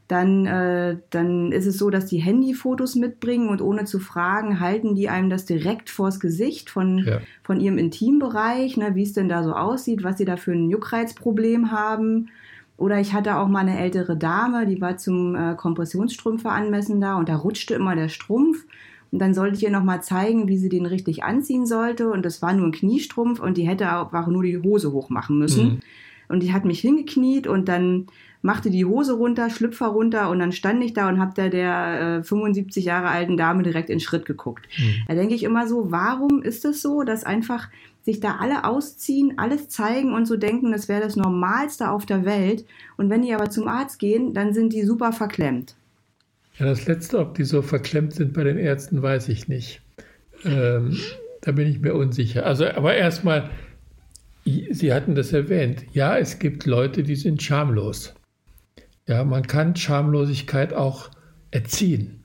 dann, 0.08 0.44
äh, 0.46 0.96
dann 1.10 1.52
ist 1.52 1.66
es 1.66 1.78
so, 1.78 1.88
dass 1.88 2.06
die 2.06 2.18
Handyfotos 2.18 2.96
mitbringen 2.96 3.48
und 3.48 3.62
ohne 3.62 3.84
zu 3.84 4.00
fragen, 4.00 4.58
halten 4.58 4.96
die 4.96 5.08
einem 5.08 5.30
das 5.30 5.44
direkt 5.44 5.88
vors 5.88 6.18
Gesicht 6.18 6.68
von, 6.68 6.98
ja. 6.98 7.20
von 7.44 7.60
ihrem 7.60 7.78
Intimbereich, 7.78 8.76
ne, 8.76 8.96
wie 8.96 9.04
es 9.04 9.12
denn 9.12 9.28
da 9.28 9.44
so 9.44 9.52
aussieht, 9.52 10.02
was 10.02 10.18
sie 10.18 10.24
da 10.24 10.36
für 10.36 10.50
ein 10.50 10.68
Juckreizproblem 10.68 11.70
haben. 11.70 12.28
Oder 12.76 13.00
ich 13.00 13.14
hatte 13.14 13.38
auch 13.38 13.48
mal 13.48 13.60
eine 13.60 13.78
ältere 13.78 14.16
Dame, 14.16 14.66
die 14.66 14.80
war 14.80 14.96
zum 14.98 15.34
äh, 15.34 15.54
Kompressionsstrümpfe 15.54 16.50
anmessen 16.50 17.00
da 17.00 17.16
und 17.16 17.28
da 17.28 17.36
rutschte 17.36 17.74
immer 17.74 17.96
der 17.96 18.08
Strumpf. 18.08 18.64
Und 19.12 19.20
dann 19.20 19.34
sollte 19.34 19.56
ich 19.56 19.62
ihr 19.62 19.70
nochmal 19.70 20.02
zeigen, 20.02 20.48
wie 20.48 20.58
sie 20.58 20.68
den 20.68 20.84
richtig 20.84 21.24
anziehen 21.24 21.64
sollte. 21.64 22.10
Und 22.10 22.24
das 22.26 22.42
war 22.42 22.52
nur 22.52 22.66
ein 22.66 22.72
Kniestrumpf 22.72 23.40
und 23.40 23.56
die 23.56 23.66
hätte 23.66 23.96
auch 23.96 24.26
nur 24.26 24.42
die 24.42 24.58
Hose 24.58 24.92
hochmachen 24.92 25.38
müssen. 25.38 25.64
Mhm. 25.64 25.80
Und 26.28 26.42
die 26.42 26.52
hat 26.52 26.64
mich 26.64 26.80
hingekniet 26.80 27.46
und 27.46 27.68
dann 27.68 28.06
machte 28.42 28.70
die 28.70 28.84
Hose 28.84 29.14
runter, 29.14 29.48
Schlüpfer 29.48 29.86
runter 29.86 30.28
und 30.28 30.38
dann 30.38 30.52
stand 30.52 30.82
ich 30.82 30.92
da 30.92 31.08
und 31.08 31.18
habe 31.18 31.32
da 31.34 31.48
der 31.48 32.18
äh, 32.18 32.22
75 32.22 32.84
Jahre 32.84 33.08
alten 33.08 33.36
Dame 33.36 33.62
direkt 33.62 33.90
in 33.90 34.00
Schritt 34.00 34.26
geguckt. 34.26 34.68
Mhm. 34.78 35.04
Da 35.08 35.14
denke 35.14 35.34
ich 35.34 35.44
immer 35.44 35.66
so, 35.66 35.90
warum 35.90 36.42
ist 36.42 36.56
es 36.56 36.60
das 36.62 36.82
so, 36.82 37.02
dass 37.02 37.24
einfach 37.24 37.68
sich 38.06 38.20
da 38.20 38.36
alle 38.36 38.64
ausziehen, 38.64 39.36
alles 39.36 39.68
zeigen 39.68 40.14
und 40.14 40.26
so 40.26 40.36
denken, 40.36 40.70
das 40.70 40.88
wäre 40.88 41.02
das 41.02 41.16
Normalste 41.16 41.90
auf 41.90 42.06
der 42.06 42.24
Welt. 42.24 42.64
Und 42.96 43.10
wenn 43.10 43.22
die 43.22 43.34
aber 43.34 43.50
zum 43.50 43.66
Arzt 43.66 43.98
gehen, 43.98 44.32
dann 44.32 44.54
sind 44.54 44.72
die 44.72 44.84
super 44.84 45.12
verklemmt. 45.12 45.74
Ja, 46.56 46.66
das 46.66 46.86
Letzte, 46.86 47.18
ob 47.18 47.34
die 47.34 47.42
so 47.42 47.62
verklemmt 47.62 48.14
sind 48.14 48.32
bei 48.32 48.44
den 48.44 48.58
Ärzten, 48.58 49.02
weiß 49.02 49.28
ich 49.28 49.48
nicht. 49.48 49.82
Ähm, 50.44 50.96
da 51.40 51.50
bin 51.50 51.66
ich 51.66 51.80
mir 51.80 51.94
unsicher. 51.94 52.46
Also, 52.46 52.66
aber 52.66 52.94
erstmal, 52.94 53.50
Sie 54.44 54.94
hatten 54.94 55.16
das 55.16 55.32
erwähnt. 55.32 55.84
Ja, 55.92 56.16
es 56.16 56.38
gibt 56.38 56.64
Leute, 56.64 57.02
die 57.02 57.16
sind 57.16 57.42
schamlos. 57.42 58.14
Ja, 59.08 59.24
man 59.24 59.48
kann 59.48 59.74
Schamlosigkeit 59.74 60.72
auch 60.72 61.10
erziehen. 61.50 62.22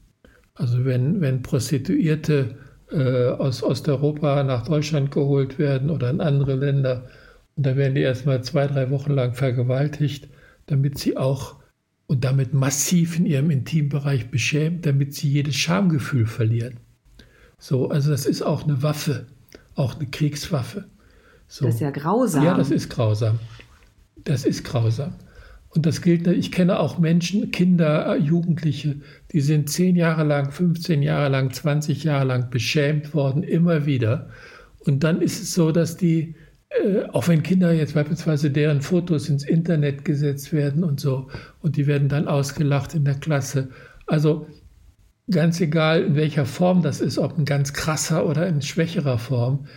Also 0.53 0.85
wenn, 0.85 1.21
wenn 1.21 1.41
Prostituierte 1.41 2.59
äh, 2.91 3.29
aus 3.29 3.63
Osteuropa 3.63 4.43
nach 4.43 4.65
Deutschland 4.65 5.11
geholt 5.11 5.59
werden 5.59 5.89
oder 5.89 6.09
in 6.09 6.21
andere 6.21 6.55
Länder, 6.55 7.07
und 7.55 7.65
da 7.65 7.75
werden 7.75 7.95
die 7.95 8.01
erstmal 8.01 8.43
zwei, 8.43 8.67
drei 8.67 8.89
Wochen 8.91 9.11
lang 9.11 9.33
vergewaltigt, 9.33 10.29
damit 10.67 10.97
sie 10.97 11.17
auch 11.17 11.55
und 12.07 12.23
damit 12.23 12.53
massiv 12.53 13.17
in 13.17 13.25
ihrem 13.25 13.51
Intimbereich 13.51 14.31
beschämt, 14.31 14.85
damit 14.85 15.13
sie 15.15 15.29
jedes 15.29 15.55
Schamgefühl 15.55 16.25
verlieren. 16.25 16.79
So, 17.57 17.89
also 17.89 18.11
das 18.11 18.25
ist 18.25 18.41
auch 18.41 18.63
eine 18.63 18.83
Waffe, 18.83 19.27
auch 19.75 19.95
eine 19.95 20.07
Kriegswaffe. 20.07 20.85
So. 21.47 21.65
Das 21.65 21.75
ist 21.75 21.81
ja 21.81 21.91
grausam. 21.91 22.43
Ja, 22.43 22.57
das 22.57 22.71
ist 22.71 22.89
grausam. 22.89 23.39
Das 24.23 24.45
ist 24.45 24.63
grausam. 24.63 25.13
Und 25.73 25.85
das 25.85 26.01
gilt, 26.01 26.27
ich 26.27 26.51
kenne 26.51 26.79
auch 26.79 26.99
Menschen, 26.99 27.51
Kinder, 27.51 28.15
äh, 28.15 28.19
Jugendliche, 28.19 28.97
die 29.31 29.39
sind 29.39 29.69
zehn 29.69 29.95
Jahre 29.95 30.23
lang, 30.23 30.51
15 30.51 31.01
Jahre 31.01 31.29
lang, 31.29 31.51
20 31.51 32.03
Jahre 32.03 32.25
lang 32.25 32.49
beschämt 32.49 33.13
worden, 33.13 33.43
immer 33.43 33.85
wieder. 33.85 34.29
Und 34.79 35.03
dann 35.03 35.21
ist 35.21 35.41
es 35.41 35.53
so, 35.53 35.71
dass 35.71 35.95
die, 35.95 36.35
äh, 36.69 37.03
auch 37.13 37.29
wenn 37.29 37.41
Kinder 37.41 37.71
jetzt 37.71 37.93
beispielsweise 37.93 38.51
deren 38.51 38.81
Fotos 38.81 39.29
ins 39.29 39.45
Internet 39.45 40.03
gesetzt 40.03 40.51
werden 40.51 40.83
und 40.83 40.99
so, 40.99 41.29
und 41.61 41.77
die 41.77 41.87
werden 41.87 42.09
dann 42.09 42.27
ausgelacht 42.27 42.93
in 42.93 43.05
der 43.05 43.15
Klasse. 43.15 43.69
Also 44.07 44.47
ganz 45.29 45.61
egal, 45.61 46.01
in 46.03 46.15
welcher 46.15 46.45
Form 46.45 46.81
das 46.81 46.99
ist, 46.99 47.17
ob 47.17 47.37
in 47.37 47.45
ganz 47.45 47.71
krasser 47.71 48.25
oder 48.27 48.45
in 48.45 48.61
schwächerer 48.61 49.17
Form, 49.17 49.67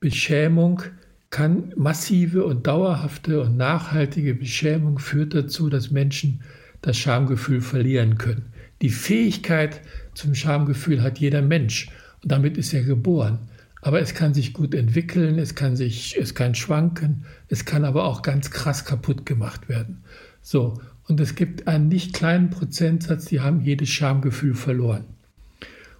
Beschämung 0.00 0.82
kann 1.30 1.72
massive 1.76 2.44
und 2.44 2.66
dauerhafte 2.66 3.40
und 3.40 3.56
nachhaltige 3.56 4.34
Beschämung 4.34 4.98
führt 4.98 5.34
dazu, 5.34 5.68
dass 5.68 5.90
Menschen 5.90 6.42
das 6.82 6.96
Schamgefühl 6.96 7.60
verlieren 7.60 8.18
können. 8.18 8.46
Die 8.82 8.90
Fähigkeit 8.90 9.80
zum 10.14 10.34
Schamgefühl 10.34 11.02
hat 11.02 11.18
jeder 11.18 11.42
Mensch 11.42 11.88
und 12.22 12.32
damit 12.32 12.58
ist 12.58 12.74
er 12.74 12.82
geboren. 12.82 13.38
Aber 13.82 14.00
es 14.00 14.12
kann 14.12 14.34
sich 14.34 14.52
gut 14.52 14.74
entwickeln, 14.74 15.38
es 15.38 15.54
kann 15.54 15.76
sich, 15.76 16.16
es 16.18 16.34
kann 16.34 16.54
schwanken, 16.54 17.24
es 17.48 17.64
kann 17.64 17.84
aber 17.84 18.04
auch 18.04 18.22
ganz 18.22 18.50
krass 18.50 18.84
kaputt 18.84 19.24
gemacht 19.24 19.68
werden. 19.68 20.02
So. 20.42 20.80
Und 21.08 21.18
es 21.20 21.34
gibt 21.34 21.66
einen 21.66 21.88
nicht 21.88 22.12
kleinen 22.12 22.50
Prozentsatz, 22.50 23.24
die 23.24 23.40
haben 23.40 23.60
jedes 23.62 23.88
Schamgefühl 23.88 24.54
verloren. 24.54 25.04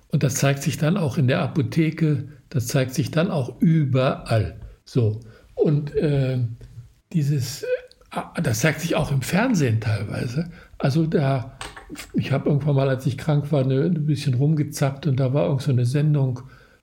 Und 0.08 0.22
das 0.22 0.34
zeigt 0.34 0.62
sich 0.62 0.76
dann 0.76 0.96
auch 0.96 1.18
in 1.18 1.26
der 1.26 1.40
Apotheke, 1.40 2.28
das 2.48 2.66
zeigt 2.66 2.94
sich 2.94 3.10
dann 3.10 3.30
auch 3.30 3.60
überall. 3.60 4.56
So. 4.90 5.20
Und 5.54 5.94
äh, 5.94 6.38
dieses, 7.12 7.62
äh, 7.62 8.42
das 8.42 8.58
zeigt 8.58 8.80
sich 8.80 8.96
auch 8.96 9.12
im 9.12 9.22
Fernsehen 9.22 9.80
teilweise. 9.80 10.50
Also 10.78 11.06
da, 11.06 11.56
ich 12.14 12.32
habe 12.32 12.48
irgendwann 12.48 12.74
mal, 12.74 12.88
als 12.88 13.06
ich 13.06 13.16
krank 13.16 13.52
war, 13.52 13.62
eine, 13.62 13.82
ein 13.82 14.06
bisschen 14.06 14.34
rumgezappt 14.34 15.06
und 15.06 15.20
da 15.20 15.32
war 15.32 15.46
irgend 15.46 15.62
so 15.62 15.70
eine 15.70 15.86
Sendung, 15.86 16.40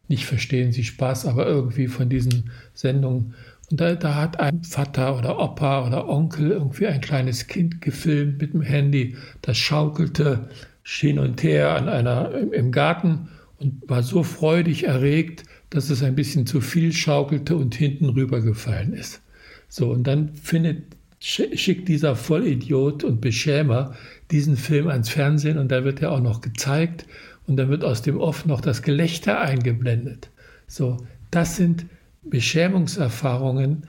nicht 0.08 0.26
verstehen 0.26 0.72
Sie 0.72 0.86
Spaß, 0.86 1.26
aber 1.26 1.48
irgendwie 1.48 1.88
von 1.88 2.08
diesen 2.08 2.50
Sendungen. 2.74 3.34
Und 3.70 3.82
da, 3.82 3.96
da 3.96 4.16
hat 4.16 4.40
ein 4.40 4.64
Vater 4.64 5.18
oder 5.18 5.38
Opa 5.38 5.86
oder 5.86 6.08
Onkel 6.08 6.52
irgendwie 6.52 6.88
ein 6.88 7.02
kleines 7.02 7.48
Kind 7.48 7.82
gefilmt 7.82 8.40
mit 8.40 8.54
dem 8.54 8.62
Handy. 8.62 9.18
Das 9.42 9.58
schaukelte 9.58 10.48
hin 10.82 11.20
und 11.20 11.44
her 11.44 11.76
an 11.76 11.90
einer, 11.90 12.32
im 12.54 12.72
Garten 12.72 13.28
und 13.60 13.90
war 13.90 14.02
so 14.02 14.24
freudig 14.24 14.86
erregt, 14.86 15.44
dass 15.70 15.90
es 15.90 16.04
ein 16.04 16.16
bisschen 16.16 16.46
zu 16.46 16.62
viel 16.62 16.94
schaukelte 16.94 17.56
und 17.56 17.76
hinten 17.76 18.10
rübergefallen 18.10 18.94
ist. 18.94 19.22
So, 19.70 19.92
und 19.92 20.06
dann 20.06 20.34
findet, 20.36 20.84
schickt 21.20 21.90
dieser 21.90 22.16
Vollidiot 22.16 23.04
und 23.04 23.22
Beschämer 23.22 23.96
diesen 24.32 24.56
Film 24.56 24.88
ans 24.88 25.10
Fernsehen 25.10 25.58
und 25.58 25.72
da 25.72 25.84
wird 25.84 26.02
er 26.02 26.12
auch 26.12 26.22
noch 26.22 26.42
gezeigt 26.42 27.06
und 27.48 27.58
dann 27.58 27.70
wird 27.70 27.84
aus 27.84 28.02
dem 28.02 28.18
Off 28.18 28.46
noch 28.46 28.62
das 28.62 28.82
Gelächter 28.82 29.42
eingeblendet. 29.42 30.30
So, 30.68 30.98
das 31.32 31.56
sind 31.56 31.86
Beschämungserfahrungen, 32.24 33.84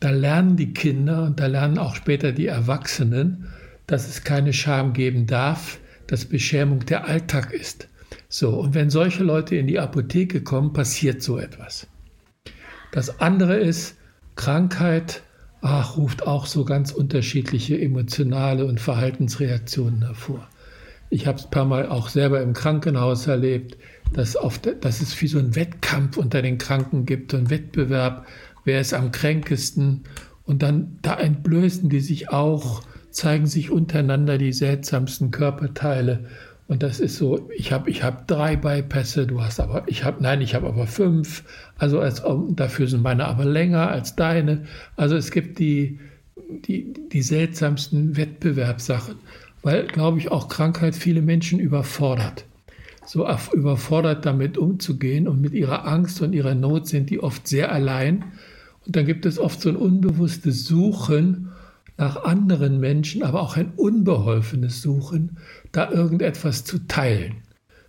da 0.00 0.10
lernen 0.10 0.56
die 0.56 0.74
Kinder 0.74 1.24
und 1.24 1.40
da 1.40 1.46
lernen 1.46 1.78
auch 1.78 1.94
später 1.94 2.32
die 2.32 2.46
Erwachsenen, 2.46 3.48
dass 3.86 4.08
es 4.08 4.24
keine 4.24 4.52
Scham 4.52 4.92
geben 4.92 5.26
darf, 5.26 5.78
dass 6.06 6.24
Beschämung 6.24 6.84
der 6.86 7.06
Alltag 7.06 7.52
ist. 7.52 7.88
So, 8.28 8.50
und 8.50 8.74
wenn 8.74 8.90
solche 8.90 9.24
Leute 9.24 9.56
in 9.56 9.66
die 9.66 9.78
Apotheke 9.78 10.42
kommen, 10.42 10.72
passiert 10.72 11.22
so 11.22 11.38
etwas. 11.38 11.86
Das 12.92 13.20
andere 13.20 13.56
ist, 13.56 13.96
Krankheit 14.36 15.22
ach, 15.64 15.96
ruft 15.96 16.26
auch 16.26 16.44
so 16.44 16.64
ganz 16.64 16.92
unterschiedliche 16.92 17.80
emotionale 17.80 18.66
und 18.66 18.80
Verhaltensreaktionen 18.80 20.02
hervor. 20.02 20.46
Ich 21.08 21.26
habe 21.26 21.38
es 21.38 21.46
ein 21.46 21.50
paar 21.50 21.64
Mal 21.64 21.88
auch 21.88 22.08
selber 22.08 22.42
im 22.42 22.52
Krankenhaus 22.52 23.26
erlebt, 23.26 23.78
dass, 24.12 24.36
der, 24.62 24.74
dass 24.74 25.00
es 25.00 25.20
wie 25.22 25.26
so 25.26 25.38
ein 25.38 25.56
Wettkampf 25.56 26.18
unter 26.18 26.42
den 26.42 26.58
Kranken 26.58 27.06
gibt, 27.06 27.30
so 27.30 27.38
ein 27.38 27.48
Wettbewerb, 27.48 28.26
wer 28.64 28.80
ist 28.80 28.92
am 28.92 29.10
kränkesten. 29.10 30.04
Und 30.44 30.62
dann 30.62 30.98
da 31.00 31.16
entblößen 31.16 31.88
die 31.88 32.00
sich 32.00 32.28
auch, 32.28 32.82
zeigen 33.10 33.46
sich 33.46 33.70
untereinander 33.70 34.36
die 34.36 34.52
seltsamsten 34.52 35.30
Körperteile. 35.30 36.26
Und 36.66 36.82
das 36.82 36.98
ist 36.98 37.16
so, 37.16 37.50
ich 37.54 37.72
habe 37.72 37.90
ich 37.90 38.02
hab 38.02 38.26
drei 38.26 38.56
Bypässe, 38.56 39.26
du 39.26 39.42
hast 39.42 39.60
aber, 39.60 39.84
ich 39.86 40.02
habe, 40.04 40.22
nein, 40.22 40.40
ich 40.40 40.54
habe 40.54 40.66
aber 40.66 40.86
fünf. 40.86 41.44
Also 41.76 42.00
als, 42.00 42.22
dafür 42.50 42.86
sind 42.86 43.02
meine 43.02 43.26
aber 43.26 43.44
länger 43.44 43.90
als 43.90 44.16
deine. 44.16 44.64
Also 44.96 45.14
es 45.16 45.30
gibt 45.30 45.58
die, 45.58 45.98
die, 46.48 46.94
die 47.12 47.22
seltsamsten 47.22 48.16
Wettbewerbssachen, 48.16 49.16
weil, 49.62 49.86
glaube 49.86 50.18
ich, 50.18 50.30
auch 50.30 50.48
Krankheit 50.48 50.94
viele 50.94 51.20
Menschen 51.20 51.58
überfordert. 51.58 52.46
So 53.06 53.28
überfordert 53.52 54.24
damit 54.24 54.56
umzugehen 54.56 55.28
und 55.28 55.42
mit 55.42 55.52
ihrer 55.52 55.86
Angst 55.86 56.22
und 56.22 56.32
ihrer 56.32 56.54
Not 56.54 56.88
sind 56.88 57.10
die 57.10 57.22
oft 57.22 57.46
sehr 57.46 57.70
allein. 57.70 58.24
Und 58.86 58.96
dann 58.96 59.04
gibt 59.04 59.26
es 59.26 59.38
oft 59.38 59.60
so 59.60 59.68
ein 59.68 59.76
unbewusstes 59.76 60.64
Suchen 60.64 61.50
nach 61.96 62.24
anderen 62.24 62.80
Menschen, 62.80 63.22
aber 63.22 63.40
auch 63.40 63.56
ein 63.56 63.72
unbeholfenes 63.76 64.82
Suchen, 64.82 65.38
da 65.72 65.90
irgendetwas 65.90 66.64
zu 66.64 66.86
teilen. 66.86 67.36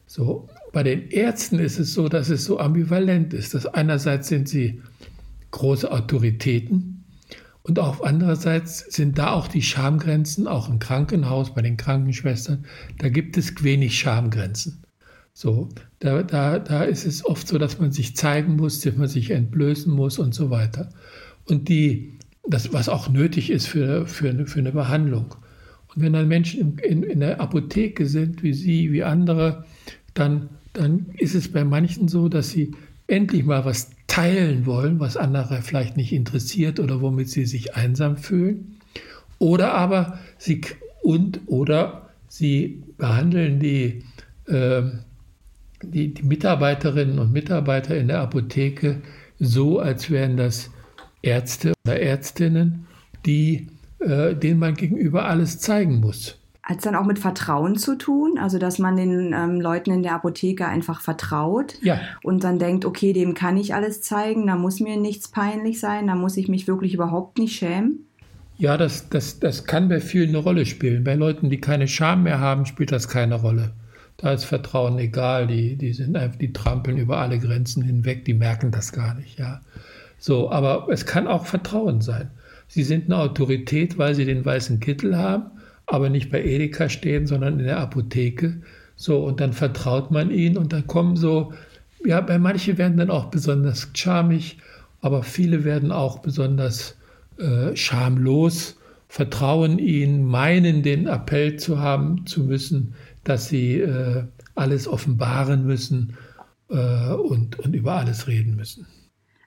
So, 0.07 0.47
bei 0.71 0.83
den 0.83 1.09
Ärzten 1.09 1.57
ist 1.59 1.79
es 1.79 1.93
so, 1.93 2.07
dass 2.09 2.29
es 2.29 2.45
so 2.45 2.59
ambivalent 2.59 3.33
ist. 3.33 3.53
Dass 3.53 3.65
einerseits 3.65 4.27
sind 4.27 4.47
sie 4.47 4.81
große 5.51 5.91
Autoritäten 5.91 7.05
Und 7.63 7.79
auch 7.79 8.01
andererseits 8.03 8.79
sind 8.93 9.17
da 9.17 9.31
auch 9.31 9.47
die 9.47 9.63
Schamgrenzen, 9.63 10.47
auch 10.47 10.69
im 10.69 10.77
Krankenhaus, 10.77 11.55
bei 11.55 11.63
den 11.63 11.77
Krankenschwestern, 11.77 12.65
da 12.99 13.09
gibt 13.09 13.37
es 13.37 13.63
wenig 13.63 13.97
Schamgrenzen. 13.97 14.83
So, 15.33 15.69
da, 15.99 16.21
da, 16.21 16.59
da 16.59 16.83
ist 16.83 17.05
es 17.05 17.25
oft 17.25 17.47
so, 17.47 17.57
dass 17.57 17.79
man 17.79 17.91
sich 17.91 18.15
zeigen 18.15 18.55
muss, 18.55 18.81
dass 18.81 18.95
man 18.95 19.07
sich 19.07 19.31
entblößen 19.31 19.91
muss 19.91 20.19
und 20.19 20.35
so 20.35 20.51
weiter. 20.51 20.89
Und 21.45 21.67
die, 21.67 22.19
das, 22.47 22.73
was 22.73 22.89
auch 22.89 23.09
nötig 23.09 23.49
ist 23.49 23.67
für, 23.67 24.07
für, 24.07 24.29
eine, 24.29 24.45
für 24.45 24.59
eine 24.59 24.71
Behandlung. 24.71 25.35
Und 25.93 26.01
wenn 26.01 26.13
dann 26.13 26.27
Menschen 26.27 26.59
in, 26.59 26.77
in, 26.77 27.03
in 27.03 27.19
der 27.21 27.39
Apotheke 27.39 28.05
sind, 28.05 28.43
wie 28.43 28.53
Sie, 28.53 28.91
wie 28.91 29.03
andere, 29.03 29.65
dann, 30.13 30.49
dann 30.73 31.07
ist 31.17 31.35
es 31.35 31.51
bei 31.51 31.63
manchen 31.63 32.07
so, 32.07 32.29
dass 32.29 32.49
sie 32.49 32.71
endlich 33.07 33.45
mal 33.45 33.65
was 33.65 33.91
teilen 34.07 34.65
wollen, 34.65 34.99
was 34.99 35.17
andere 35.17 35.61
vielleicht 35.61 35.97
nicht 35.97 36.11
interessiert 36.11 36.79
oder 36.79 37.01
womit 37.01 37.29
sie 37.29 37.45
sich 37.45 37.75
einsam 37.75 38.17
fühlen. 38.17 38.77
Oder 39.37 39.73
aber 39.73 40.19
sie 40.37 40.61
und 41.03 41.41
oder 41.47 42.09
sie 42.27 42.83
behandeln 42.97 43.59
die, 43.59 44.03
äh, 44.47 44.83
die, 45.83 46.13
die 46.13 46.23
Mitarbeiterinnen 46.23 47.19
und 47.19 47.31
Mitarbeiter 47.31 47.97
in 47.97 48.07
der 48.07 48.21
Apotheke 48.21 49.01
so, 49.39 49.79
als 49.79 50.09
wären 50.09 50.37
das 50.37 50.71
Ärzte 51.25 51.73
oder 51.85 51.99
Ärztinnen, 51.99 52.85
die, 53.25 53.67
äh, 53.99 54.35
denen 54.35 54.59
man 54.59 54.75
gegenüber 54.75 55.25
alles 55.25 55.59
zeigen 55.59 55.99
muss. 55.99 56.37
Hat 56.61 56.77
es 56.77 56.83
dann 56.83 56.95
auch 56.95 57.05
mit 57.05 57.19
Vertrauen 57.19 57.77
zu 57.77 57.95
tun? 57.95 58.39
Also, 58.39 58.57
dass 58.57 58.79
man 58.79 58.95
den 58.95 59.33
ähm, 59.33 59.61
Leuten 59.61 59.91
in 59.91 60.01
der 60.01 60.13
Apotheke 60.13 60.65
einfach 60.65 61.01
vertraut 61.01 61.75
ja. 61.81 61.99
und 62.23 62.43
dann 62.43 62.57
denkt, 62.57 62.85
okay, 62.85 63.13
dem 63.13 63.35
kann 63.35 63.55
ich 63.55 63.75
alles 63.75 64.01
zeigen, 64.01 64.47
da 64.47 64.55
muss 64.55 64.79
mir 64.79 64.97
nichts 64.97 65.27
peinlich 65.27 65.79
sein, 65.79 66.07
da 66.07 66.15
muss 66.15 66.37
ich 66.37 66.47
mich 66.47 66.67
wirklich 66.67 66.95
überhaupt 66.95 67.37
nicht 67.37 67.55
schämen? 67.55 68.07
Ja, 68.57 68.77
das, 68.77 69.09
das, 69.09 69.39
das 69.39 69.65
kann 69.65 69.89
bei 69.89 69.99
vielen 69.99 70.29
eine 70.29 70.39
Rolle 70.39 70.65
spielen. 70.65 71.03
Bei 71.03 71.13
Leuten, 71.13 71.49
die 71.49 71.59
keine 71.59 71.87
Scham 71.87 72.23
mehr 72.23 72.39
haben, 72.39 72.65
spielt 72.65 72.91
das 72.91 73.09
keine 73.09 73.35
Rolle. 73.35 73.73
Da 74.17 74.31
ist 74.31 74.45
Vertrauen 74.45 74.97
egal, 74.97 75.45
die, 75.45 75.75
die 75.75 75.93
sind 75.93 76.15
einfach, 76.15 76.39
die 76.39 76.53
trampeln 76.53 76.97
über 76.97 77.17
alle 77.17 77.37
Grenzen 77.37 77.83
hinweg, 77.83 78.25
die 78.25 78.33
merken 78.33 78.71
das 78.71 78.91
gar 78.91 79.13
nicht, 79.13 79.37
ja. 79.37 79.61
So, 80.25 80.51
aber 80.51 80.87
es 80.89 81.05
kann 81.05 81.27
auch 81.27 81.45
Vertrauen 81.45 82.01
sein. 82.01 82.31
Sie 82.67 82.83
sind 82.83 83.05
eine 83.05 83.17
Autorität, 83.17 83.97
weil 83.97 84.15
sie 84.15 84.25
den 84.25 84.43
weißen 84.43 84.79
Kittel 84.79 85.17
haben 85.17 85.51
aber 85.87 86.09
nicht 86.09 86.31
bei 86.31 86.43
Edeka 86.43 86.89
stehen, 86.89 87.27
sondern 87.27 87.59
in 87.59 87.65
der 87.65 87.79
Apotheke. 87.79 88.61
So, 88.95 89.23
und 89.23 89.39
dann 89.39 89.53
vertraut 89.53 90.11
man 90.11 90.31
ihnen 90.31 90.57
und 90.57 90.73
dann 90.73 90.87
kommen 90.87 91.15
so, 91.15 91.53
ja, 92.03 92.21
bei 92.21 92.37
manchen 92.37 92.77
werden 92.77 92.97
dann 92.97 93.09
auch 93.09 93.25
besonders 93.25 93.89
charmig, 93.93 94.57
aber 95.01 95.23
viele 95.23 95.63
werden 95.63 95.91
auch 95.91 96.19
besonders 96.19 96.95
äh, 97.37 97.75
schamlos, 97.75 98.77
vertrauen 99.07 99.79
ihnen, 99.79 100.23
meinen 100.23 100.81
den 100.81 101.07
Appell 101.07 101.57
zu 101.57 101.79
haben 101.79 102.25
zu 102.25 102.43
müssen, 102.43 102.95
dass 103.23 103.47
sie 103.47 103.79
äh, 103.81 104.23
alles 104.55 104.87
offenbaren 104.87 105.65
müssen 105.65 106.15
äh, 106.69 107.11
und, 107.13 107.59
und 107.59 107.75
über 107.75 107.95
alles 107.95 108.27
reden 108.27 108.55
müssen. 108.55 108.87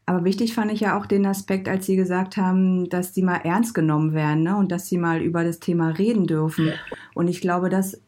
Aber 0.09 0.25
wichtig 0.25 0.55
fand 0.55 0.73
ich 0.73 0.81
ja 0.81 0.99
auch 0.99 1.05
den 1.05 1.27
Aspekt, 1.27 1.69
als 1.69 1.85
Sie 1.85 1.95
gesagt 1.95 2.39
haben, 2.39 2.89
dass 2.89 3.13
Sie 3.13 3.23
mal 3.23 3.43
ernst 3.45 3.75
genommen 3.75 4.15
werden 4.15 4.45
ne? 4.45 4.57
und 4.57 4.73
dass 4.73 4.87
Sie 4.89 4.97
mal 4.97 5.21
über 5.21 5.45
das 5.45 5.61
Thema 5.61 5.91
reden 5.91 6.27
dürfen. 6.27 6.73
Und 7.13 7.29
ich 7.29 7.43
glaube, 7.43 7.69
das, 7.69 8.01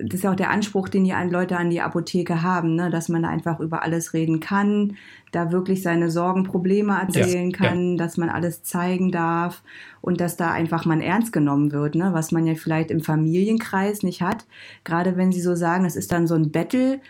das 0.00 0.20
ist 0.20 0.26
auch 0.26 0.36
der 0.36 0.50
Anspruch, 0.50 0.88
den 0.88 1.04
die 1.04 1.14
Leute 1.30 1.56
an 1.56 1.70
die 1.70 1.80
Apotheke 1.80 2.42
haben, 2.42 2.74
ne? 2.76 2.90
dass 2.90 3.08
man 3.08 3.22
da 3.22 3.28
einfach 3.28 3.60
über 3.60 3.82
alles 3.82 4.14
reden 4.14 4.40
kann, 4.40 4.96
da 5.32 5.50
wirklich 5.50 5.82
seine 5.82 6.10
Sorgen, 6.10 6.44
Probleme 6.44 6.98
erzählen 7.00 7.50
ja. 7.50 7.56
kann, 7.56 7.92
ja. 7.92 7.96
dass 7.98 8.16
man 8.16 8.28
alles 8.28 8.62
zeigen 8.62 9.10
darf 9.10 9.62
und 10.00 10.20
dass 10.20 10.36
da 10.36 10.52
einfach 10.52 10.84
man 10.84 11.00
ernst 11.00 11.32
genommen 11.32 11.72
wird, 11.72 11.94
ne? 11.94 12.10
was 12.12 12.32
man 12.32 12.46
ja 12.46 12.54
vielleicht 12.54 12.90
im 12.90 13.00
Familienkreis 13.00 14.02
nicht 14.02 14.22
hat. 14.22 14.46
Gerade 14.84 15.16
wenn 15.16 15.32
Sie 15.32 15.40
so 15.40 15.54
sagen, 15.54 15.84
es 15.84 15.96
ist 15.96 16.12
dann 16.12 16.26
so 16.26 16.34
ein 16.34 16.52
Battle, 16.52 17.00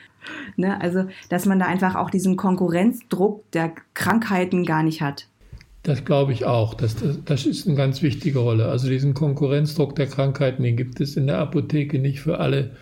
Ne? 0.56 0.80
Also, 0.80 1.04
dass 1.28 1.46
man 1.46 1.58
da 1.58 1.66
einfach 1.66 1.94
auch 1.94 2.10
diesen 2.10 2.36
Konkurrenzdruck 2.36 3.50
der 3.52 3.72
Krankheiten 3.94 4.64
gar 4.64 4.82
nicht 4.82 5.00
hat. 5.00 5.28
Das 5.88 6.04
glaube 6.04 6.34
ich 6.34 6.44
auch. 6.44 6.74
Das, 6.74 6.96
das, 6.96 7.16
das, 7.24 7.46
ist 7.46 7.66
eine 7.66 7.74
ganz 7.74 8.02
wichtige 8.02 8.40
Rolle. 8.40 8.68
Also 8.68 8.90
diesen 8.90 9.14
Konkurrenzdruck 9.14 9.96
der 9.96 10.06
Krankheiten, 10.06 10.62
den 10.62 10.76
gibt 10.76 11.00
es 11.00 11.16
in 11.16 11.26
der 11.26 11.38
Apotheke 11.38 11.98
nicht 11.98 12.20
für 12.20 12.40
alle, 12.40 12.72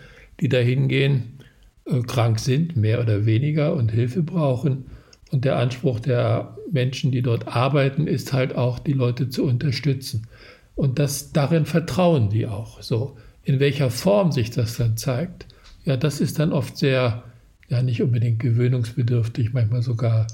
die 0.41 0.49
da 0.49 0.57
hingehen, 0.57 1.39
äh, 1.85 2.01
krank 2.01 2.37
sind, 2.37 2.75
mehr 2.75 2.99
oder 2.99 3.25
weniger 3.25 3.75
und 3.75 3.93
Hilfe 3.93 4.23
brauchen. 4.23 4.87
Und 5.31 5.45
der 5.45 5.55
Anspruch 5.55 6.01
der 6.01 6.57
Menschen, 6.69 7.13
die 7.13 7.21
dort 7.21 7.47
arbeiten, 7.47 8.07
ist 8.07 8.33
halt 8.33 8.57
auch, 8.57 8.77
die 8.77 8.91
Leute 8.91 9.29
zu 9.29 9.45
unterstützen. 9.45 10.27
Und 10.75 10.99
das, 10.99 11.31
darin 11.31 11.65
vertrauen 11.65 12.29
die 12.29 12.45
auch. 12.45 12.81
So, 12.81 13.15
in 13.45 13.61
welcher 13.61 13.89
Form 13.89 14.33
sich 14.33 14.51
das 14.51 14.75
dann 14.75 14.97
zeigt, 14.97 15.45
ja, 15.85 15.95
das 15.95 16.19
ist 16.19 16.39
dann 16.39 16.51
oft 16.51 16.75
sehr 16.75 17.23
ja 17.69 17.81
nicht 17.81 18.01
unbedingt 18.01 18.39
gewöhnungsbedürftig, 18.39 19.53
manchmal 19.53 19.81
sogar 19.81 20.27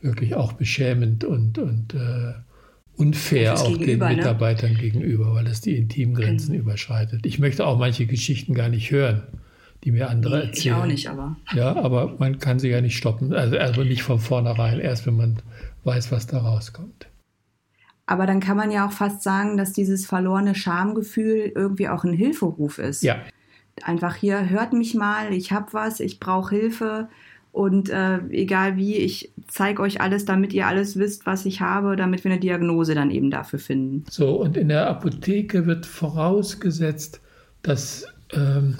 wirklich 0.00 0.34
auch 0.34 0.52
beschämend 0.52 1.24
und, 1.24 1.58
und 1.58 1.94
äh, 1.94 2.34
unfair 2.96 3.58
auch 3.58 3.76
den 3.76 3.98
ne? 3.98 4.08
Mitarbeitern 4.08 4.72
ne? 4.72 4.78
gegenüber, 4.78 5.34
weil 5.34 5.46
es 5.46 5.60
die 5.60 5.76
Intimgrenzen 5.76 6.54
mhm. 6.54 6.60
überschreitet. 6.60 7.24
Ich 7.26 7.38
möchte 7.38 7.66
auch 7.66 7.78
manche 7.78 8.06
Geschichten 8.06 8.54
gar 8.54 8.68
nicht 8.68 8.90
hören, 8.90 9.22
die 9.84 9.92
mir 9.92 10.10
andere 10.10 10.38
nee, 10.38 10.46
erzählen. 10.46 10.74
Ich 10.76 10.82
auch 10.82 10.86
nicht, 10.86 11.08
aber. 11.08 11.36
Ja, 11.54 11.76
aber 11.76 12.16
man 12.18 12.38
kann 12.38 12.58
sie 12.58 12.68
ja 12.68 12.80
nicht 12.80 12.96
stoppen. 12.96 13.32
Also, 13.32 13.58
also 13.58 13.82
nicht 13.82 14.02
von 14.02 14.18
vornherein, 14.18 14.80
erst 14.80 15.06
wenn 15.06 15.16
man 15.16 15.42
weiß, 15.84 16.12
was 16.12 16.26
da 16.26 16.38
rauskommt. 16.38 17.06
Aber 18.06 18.26
dann 18.26 18.40
kann 18.40 18.56
man 18.56 18.70
ja 18.72 18.86
auch 18.88 18.92
fast 18.92 19.22
sagen, 19.22 19.56
dass 19.56 19.72
dieses 19.72 20.04
verlorene 20.04 20.54
Schamgefühl 20.54 21.52
irgendwie 21.54 21.88
auch 21.88 22.02
ein 22.02 22.12
Hilferuf 22.12 22.78
ist. 22.78 23.02
Ja, 23.02 23.20
einfach 23.84 24.16
hier, 24.16 24.48
hört 24.50 24.72
mich 24.72 24.94
mal, 24.94 25.32
ich 25.32 25.52
habe 25.52 25.72
was, 25.72 26.00
ich 26.00 26.20
brauche 26.20 26.54
Hilfe 26.54 27.08
und 27.52 27.88
äh, 27.88 28.18
egal 28.30 28.76
wie, 28.76 28.96
ich 28.96 29.32
zeige 29.48 29.82
euch 29.82 30.00
alles, 30.00 30.24
damit 30.24 30.52
ihr 30.52 30.66
alles 30.66 30.96
wisst, 30.96 31.26
was 31.26 31.46
ich 31.46 31.60
habe, 31.60 31.96
damit 31.96 32.22
wir 32.22 32.30
eine 32.30 32.40
Diagnose 32.40 32.94
dann 32.94 33.10
eben 33.10 33.30
dafür 33.30 33.58
finden. 33.58 34.04
So, 34.08 34.40
und 34.40 34.56
in 34.56 34.68
der 34.68 34.88
Apotheke 34.88 35.66
wird 35.66 35.84
vorausgesetzt, 35.84 37.20
dass, 37.62 38.06
ähm, 38.32 38.76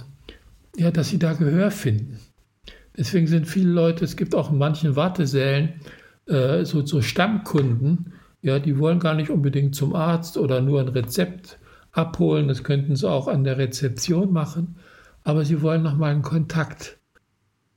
ja, 0.76 0.90
dass 0.90 1.08
sie 1.08 1.18
da 1.18 1.32
Gehör 1.32 1.70
finden. 1.70 2.20
Deswegen 2.96 3.26
sind 3.26 3.46
viele 3.46 3.70
Leute, 3.70 4.04
es 4.04 4.16
gibt 4.16 4.34
auch 4.34 4.52
in 4.52 4.58
manchen 4.58 4.94
Wartesälen 4.94 5.80
äh, 6.26 6.64
so, 6.64 6.84
so 6.86 7.02
Stammkunden, 7.02 8.12
ja, 8.42 8.58
die 8.58 8.78
wollen 8.78 9.00
gar 9.00 9.14
nicht 9.14 9.30
unbedingt 9.30 9.74
zum 9.74 9.94
Arzt 9.94 10.38
oder 10.38 10.60
nur 10.60 10.80
ein 10.80 10.88
Rezept 10.88 11.58
abholen, 11.92 12.46
das 12.46 12.62
könnten 12.62 12.94
sie 12.94 13.08
auch 13.08 13.26
an 13.26 13.42
der 13.42 13.58
Rezeption 13.58 14.32
machen, 14.32 14.76
aber 15.24 15.44
sie 15.44 15.60
wollen 15.60 15.82
noch 15.82 15.96
mal 15.96 16.12
einen 16.12 16.22
Kontakt. 16.22 16.99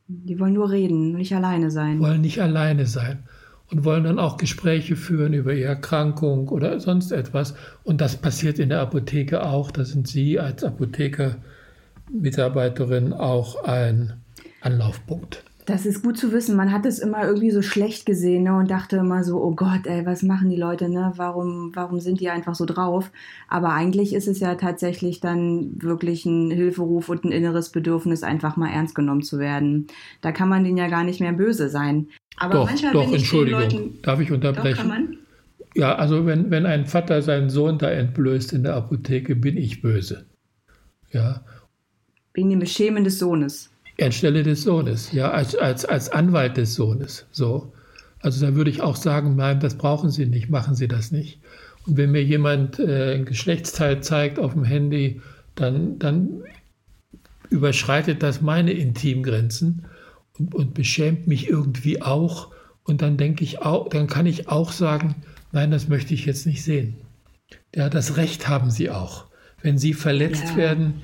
Die 0.08 0.40
wollen 0.40 0.54
nur 0.54 0.70
reden, 0.70 1.14
nicht 1.14 1.34
alleine 1.34 1.72
sein. 1.72 2.00
Wollen 2.00 2.22
nicht 2.22 2.42
alleine 2.42 2.86
sein 2.86 3.24
und 3.74 3.84
wollen 3.86 4.04
dann 4.04 4.20
auch 4.20 4.38
Gespräche 4.38 4.96
führen 4.96 5.34
über 5.34 5.52
ihre 5.54 5.70
Erkrankung 5.70 6.48
oder 6.50 6.80
sonst 6.80 7.12
etwas. 7.12 7.56
Und 7.84 8.02
das 8.02 8.18
passiert 8.18 8.60
in 8.60 8.70
der 8.70 8.82
Apotheke 8.82 9.44
auch. 9.44 9.72
Da 9.72 9.84
sind 9.84 10.08
Sie 10.08 10.40
als 10.40 10.64
Apotheker-Mitarbeiterin 10.64 13.14
auch 13.14 13.64
ein 13.64 14.14
Anlaufpunkt. 14.62 15.44
Das 15.66 15.86
ist 15.86 16.04
gut 16.04 16.18
zu 16.18 16.34
wissen. 16.34 16.58
Man 16.58 16.72
hat 16.74 16.86
es 16.86 17.00
immer 17.00 17.26
irgendwie 17.26 17.52
so 17.52 17.62
schlecht 17.62 18.06
gesehen 18.06 18.44
ne, 18.44 18.58
und 18.58 18.70
dachte 18.70 18.98
immer 18.98 19.24
so, 19.24 19.42
oh 19.42 19.56
Gott, 19.56 19.86
ey, 19.86 20.06
was 20.06 20.22
machen 20.22 20.50
die 20.50 20.58
Leute, 20.58 20.90
ne? 20.90 21.14
Warum, 21.16 21.72
warum 21.74 22.02
sind 22.02 22.20
die 22.20 22.30
einfach 22.30 22.56
so 22.56 22.66
drauf? 22.66 23.12
Aber 23.48 23.74
eigentlich 23.74 24.14
ist 24.14 24.28
es 24.28 24.40
ja 24.40 24.56
tatsächlich 24.56 25.22
dann 25.22 25.82
wirklich 25.82 26.26
ein 26.26 26.52
Hilferuf 26.52 27.08
und 27.08 27.24
ein 27.24 27.32
inneres 27.32 27.70
Bedürfnis, 27.70 28.24
einfach 28.24 28.58
mal 28.58 28.70
ernst 28.70 28.94
genommen 28.94 29.22
zu 29.22 29.40
werden. 29.40 29.88
Da 30.22 30.34
kann 30.34 30.50
man 30.50 30.66
denen 30.66 30.78
ja 30.78 30.90
gar 30.90 31.06
nicht 31.06 31.22
mehr 31.22 31.34
böse 31.34 31.70
sein. 31.70 32.08
Aber 32.38 32.56
doch, 32.56 32.66
manchmal 32.66 32.94
doch, 32.94 33.14
Entschuldigung, 33.14 33.62
Leuten, 33.62 34.00
darf 34.02 34.20
ich 34.20 34.32
unterbrechen? 34.32 34.90
Doch? 34.90 35.24
Ja, 35.76 35.96
also 35.96 36.26
wenn, 36.26 36.52
wenn 36.52 36.66
ein 36.66 36.86
Vater 36.86 37.22
seinen 37.22 37.50
Sohn 37.50 37.78
da 37.78 37.90
entblößt 37.90 38.54
in 38.54 38.64
der 38.64 38.76
Apotheke, 38.76 39.36
bin 39.36 39.58
ich 39.58 39.82
böse. 39.82 40.26
Ja. 41.12 41.44
Wegen 42.34 42.50
dem 42.50 42.60
Beschämen 42.60 43.04
des 43.04 43.18
Sohnes. 43.18 43.73
Anstelle 44.02 44.44
des 44.44 44.64
Sohnes, 44.64 45.12
ja, 45.12 45.32
als, 45.32 45.56
als, 45.56 45.86
als 45.86 46.10
Anwalt 46.10 46.58
des 46.58 46.74
Sohnes. 46.74 47.26
So. 47.32 47.72
Also 48.20 48.46
da 48.46 48.56
würde 48.56 48.72
ich 48.72 48.82
auch 48.82 48.96
sagen, 48.96 49.36
nein, 49.36 49.60
das 49.60 49.76
brauchen 49.76 50.10
Sie 50.10 50.26
nicht, 50.26 50.50
machen 50.50 50.76
Sie 50.76 50.88
das 50.88 51.12
nicht. 51.12 51.40
Und 51.86 51.98
wenn 51.98 52.12
mir 52.12 52.24
jemand 52.24 52.80
äh, 52.80 53.16
ein 53.16 53.26
Geschlechtsteil 53.26 54.02
zeigt 54.02 54.40
auf 54.40 54.54
dem 54.54 54.64
Handy, 54.64 55.22
dann, 55.56 56.00
dann 56.00 56.44
überschreitet 57.50 58.24
das 58.24 58.42
meine 58.42 58.72
Intimgrenzen 58.72 59.86
und, 60.40 60.56
und 60.56 60.74
beschämt 60.74 61.28
mich 61.28 61.50
irgendwie 61.50 62.02
auch. 62.02 62.52
Und 62.84 63.02
dann 63.02 63.18
denke 63.18 63.44
ich 63.44 63.62
auch, 63.62 63.90
dann 63.90 64.08
kann 64.08 64.26
ich 64.26 64.48
auch 64.48 64.72
sagen, 64.72 65.16
nein, 65.52 65.72
das 65.72 65.88
möchte 65.88 66.14
ich 66.14 66.26
jetzt 66.26 66.46
nicht 66.46 66.64
sehen. 66.64 66.96
Ja, 67.76 67.90
das 67.90 68.18
Recht 68.18 68.48
haben 68.48 68.72
Sie 68.72 68.90
auch. 68.90 69.26
Wenn 69.62 69.78
Sie 69.78 69.94
verletzt 69.94 70.50
ja. 70.52 70.56
werden, 70.56 71.02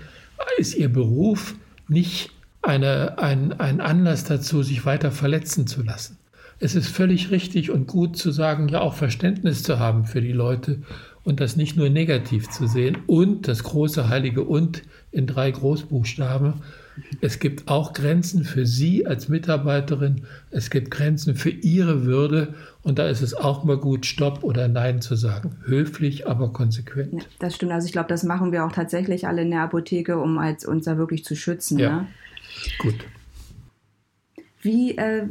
ist 0.58 0.75
Ihr 0.75 0.91
Beruf 0.91 1.56
nicht 1.88 2.32
eine, 2.61 3.17
ein, 3.17 3.59
ein 3.59 3.81
Anlass 3.81 4.23
dazu, 4.23 4.63
sich 4.63 4.85
weiter 4.85 5.11
verletzen 5.11 5.67
zu 5.67 5.83
lassen. 5.83 6.17
Es 6.59 6.75
ist 6.75 6.89
völlig 6.89 7.31
richtig 7.31 7.71
und 7.71 7.87
gut 7.87 8.17
zu 8.17 8.31
sagen, 8.31 8.67
ja 8.67 8.81
auch 8.81 8.93
Verständnis 8.93 9.63
zu 9.63 9.79
haben 9.79 10.05
für 10.05 10.21
die 10.21 10.33
Leute 10.33 10.79
und 11.23 11.39
das 11.39 11.55
nicht 11.55 11.77
nur 11.77 11.89
negativ 11.89 12.49
zu 12.49 12.67
sehen. 12.67 12.97
Und 13.07 13.47
das 13.47 13.63
große 13.63 14.09
heilige 14.09 14.43
Und 14.43 14.83
in 15.11 15.25
drei 15.25 15.51
Großbuchstaben. 15.51 16.55
Es 17.21 17.39
gibt 17.39 17.69
auch 17.69 17.93
Grenzen 17.93 18.43
für 18.43 18.65
Sie 18.65 19.07
als 19.07 19.29
Mitarbeiterin. 19.29 20.23
Es 20.51 20.69
gibt 20.69 20.91
Grenzen 20.91 21.35
für 21.35 21.49
Ihre 21.49 22.03
Würde. 22.03 22.55
Und 22.83 22.99
da 22.99 23.07
ist 23.07 23.21
es 23.21 23.33
auch 23.33 23.63
mal 23.63 23.77
gut, 23.77 24.05
Stopp 24.05 24.43
oder 24.43 24.67
Nein 24.67 25.01
zu 25.01 25.15
sagen. 25.15 25.55
Höflich, 25.65 26.27
aber 26.27 26.51
konsequent. 26.51 27.13
Ja, 27.13 27.19
das 27.39 27.55
stimmt. 27.55 27.71
Also 27.71 27.85
ich 27.85 27.93
glaube, 27.93 28.09
das 28.09 28.23
machen 28.23 28.51
wir 28.51 28.65
auch 28.65 28.71
tatsächlich 28.71 29.27
alle 29.27 29.43
in 29.43 29.51
der 29.51 29.61
Apotheke, 29.61 30.19
um 30.19 30.37
als, 30.37 30.65
uns 30.65 30.85
da 30.85 30.97
wirklich 30.97 31.23
zu 31.23 31.35
schützen. 31.35 31.79
Ja. 31.79 32.01
Ne? 32.01 32.07
Gut. 32.79 32.95
Wie, 34.61 34.97
äh, 34.97 35.27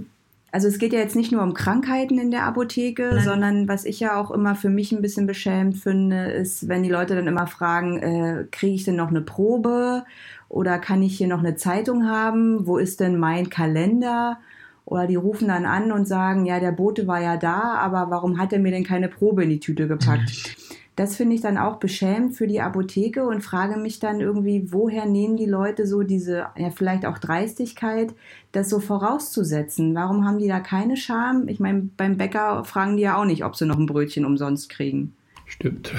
also 0.51 0.69
es 0.69 0.79
geht 0.79 0.93
ja 0.93 0.99
jetzt 0.99 1.17
nicht 1.17 1.31
nur 1.31 1.43
um 1.43 1.53
Krankheiten 1.53 2.19
in 2.19 2.31
der 2.31 2.45
Apotheke, 2.45 3.11
Nein. 3.15 3.25
sondern 3.25 3.69
was 3.69 3.85
ich 3.85 4.01
ja 4.01 4.19
auch 4.19 4.31
immer 4.31 4.55
für 4.55 4.71
mich 4.71 4.93
ein 4.93 5.03
bisschen 5.03 5.27
beschämend 5.27 5.77
finde, 5.77 6.31
ist, 6.31 6.69
wenn 6.69 6.83
die 6.83 6.89
Leute 6.89 7.15
dann 7.15 7.27
immer 7.27 7.47
fragen, 7.47 7.99
äh, 7.99 8.45
kriege 8.51 8.75
ich 8.75 8.85
denn 8.85 8.97
noch 8.97 9.09
eine 9.09 9.21
Probe 9.21 10.05
oder 10.49 10.79
kann 10.79 11.03
ich 11.03 11.19
hier 11.19 11.29
noch 11.29 11.41
eine 11.41 11.57
Zeitung 11.57 12.09
haben? 12.09 12.67
Wo 12.67 12.79
ist 12.79 13.01
denn 13.01 13.19
mein 13.19 13.51
Kalender? 13.51 14.39
Oder 14.87 15.07
die 15.07 15.17
rufen 15.17 15.49
dann 15.49 15.67
an 15.67 15.93
und 15.93 16.09
sagen, 16.09 16.47
ja, 16.47 16.61
der 16.61 16.73
Bote 16.73 17.07
war 17.07 17.21
ja 17.21 17.37
da, 17.37 17.75
aber 17.75 18.09
warum 18.09 18.39
hat 18.39 18.55
er 18.55 18.59
mir 18.59 18.73
denn 18.73 18.85
keine 18.85 19.09
Probe 19.09 19.45
in 19.45 19.51
die 19.51 19.61
Tüte 19.61 19.87
gepackt? 19.87 20.31
Mhm. 20.31 20.63
Das 20.99 21.15
finde 21.15 21.37
ich 21.37 21.41
dann 21.41 21.59
auch 21.59 21.77
beschämend 21.77 22.35
für 22.35 22.49
die 22.49 22.61
Apotheke 22.61 23.23
und 23.23 23.43
frage 23.43 23.79
mich 23.79 24.01
dann 24.01 24.21
irgendwie, 24.21 24.73
woher 24.73 25.07
nehmen 25.07 25.37
die 25.37 25.47
Leute 25.47 25.87
so 25.87 26.03
diese, 26.03 26.47
ja, 26.57 26.71
vielleicht 26.75 27.07
auch 27.07 27.19
Dreistigkeit, 27.19 28.13
das 28.51 28.69
so 28.69 28.81
vorauszusetzen? 28.81 29.95
Warum 29.95 30.27
haben 30.27 30.41
die 30.41 30.49
da 30.49 30.59
keine 30.59 30.97
Scham? 30.97 31.47
Ich 31.47 31.61
meine, 31.61 31.89
beim 31.97 32.17
Bäcker 32.17 32.65
fragen 32.65 32.97
die 32.97 33.05
ja 33.05 33.17
auch 33.17 33.27
nicht, 33.27 33.45
ob 33.45 33.55
sie 33.55 33.65
noch 33.65 33.79
ein 33.79 33.87
Brötchen 33.87 34.25
umsonst 34.25 34.71
kriegen. 34.71 35.15
Stimmt. 35.47 35.93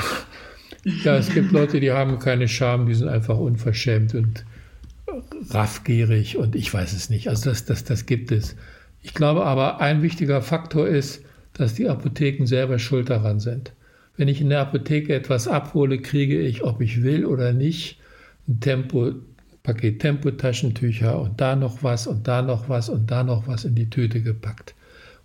Ja, 1.05 1.15
es 1.15 1.33
gibt 1.33 1.53
Leute, 1.53 1.79
die 1.79 1.91
haben 1.91 2.19
keine 2.19 2.49
Scham, 2.49 2.85
die 2.85 2.93
sind 2.93 3.07
einfach 3.07 3.37
unverschämt 3.37 4.15
und 4.15 4.43
raffgierig 5.49 6.35
und 6.35 6.57
ich 6.57 6.73
weiß 6.73 6.91
es 6.91 7.09
nicht. 7.09 7.29
Also 7.29 7.49
das, 7.49 7.63
das, 7.63 7.85
das 7.85 8.05
gibt 8.05 8.33
es. 8.33 8.57
Ich 9.01 9.13
glaube 9.13 9.45
aber, 9.45 9.79
ein 9.79 10.01
wichtiger 10.01 10.41
Faktor 10.41 10.89
ist, 10.89 11.23
dass 11.53 11.73
die 11.73 11.87
Apotheken 11.87 12.45
selber 12.45 12.79
schuld 12.79 13.09
daran 13.09 13.39
sind. 13.39 13.71
Wenn 14.19 14.27
ich 14.27 14.41
in 14.41 14.49
der 14.49 14.59
Apotheke 14.59 15.15
etwas 15.15 15.47
abhole, 15.47 15.97
kriege 15.97 16.41
ich, 16.41 16.61
ob 16.65 16.81
ich 16.81 17.03
will 17.03 17.25
oder 17.25 17.53
nicht, 17.53 17.99
ein 18.49 18.59
Tempo, 18.59 19.13
Paket 19.63 20.01
Tempotaschentücher 20.01 21.21
und 21.21 21.39
da 21.39 21.55
noch 21.55 21.83
was 21.83 22.05
und 22.05 22.27
da 22.27 22.41
noch 22.41 22.67
was 22.67 22.89
und 22.89 23.09
da 23.09 23.23
noch 23.23 23.47
was 23.47 23.63
in 23.63 23.75
die 23.75 23.89
Tüte 23.89 24.21
gepackt. 24.21 24.75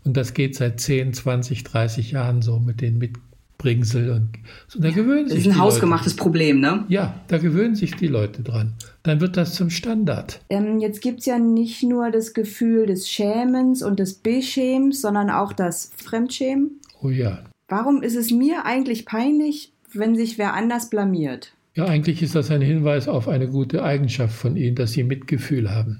Und 0.04 0.16
das 0.16 0.32
geht 0.32 0.54
seit 0.54 0.78
10, 0.78 1.12
20, 1.12 1.64
30 1.64 2.12
Jahren 2.12 2.40
so 2.40 2.60
mit 2.60 2.80
den 2.80 2.98
Mitbringsel 2.98 4.10
und 4.12 4.28
so. 4.68 4.80
Da 4.80 4.92
gewöhnen 4.92 5.26
sich 5.28 5.38
das 5.38 5.46
ist 5.48 5.52
ein 5.54 5.58
hausgemachtes 5.58 6.12
Leute. 6.12 6.22
Problem, 6.22 6.60
ne? 6.60 6.84
Ja, 6.86 7.20
da 7.26 7.38
gewöhnen 7.38 7.74
sich 7.74 7.96
die 7.96 8.06
Leute 8.06 8.44
dran. 8.44 8.74
Dann 9.02 9.20
wird 9.20 9.36
das 9.36 9.54
zum 9.54 9.70
Standard. 9.70 10.40
Ähm, 10.50 10.78
jetzt 10.78 11.02
gibt 11.02 11.18
es 11.18 11.26
ja 11.26 11.40
nicht 11.40 11.82
nur 11.82 12.12
das 12.12 12.32
Gefühl 12.32 12.86
des 12.86 13.08
Schämens 13.08 13.82
und 13.82 13.98
des 13.98 14.14
Beschämens, 14.14 15.00
sondern 15.00 15.30
auch 15.30 15.52
das 15.52 15.90
Fremdschämen. 15.96 16.80
Oh 17.02 17.10
ja. 17.10 17.42
Warum 17.76 18.04
ist 18.04 18.14
es 18.14 18.30
mir 18.30 18.66
eigentlich 18.66 19.04
peinlich, 19.04 19.72
wenn 19.92 20.14
sich 20.14 20.38
wer 20.38 20.54
anders 20.54 20.90
blamiert? 20.90 21.54
Ja, 21.74 21.86
eigentlich 21.86 22.22
ist 22.22 22.36
das 22.36 22.52
ein 22.52 22.60
Hinweis 22.60 23.08
auf 23.08 23.26
eine 23.26 23.48
gute 23.48 23.82
Eigenschaft 23.82 24.32
von 24.32 24.56
Ihnen, 24.56 24.76
dass 24.76 24.92
Sie 24.92 25.02
Mitgefühl 25.02 25.72
haben. 25.72 25.98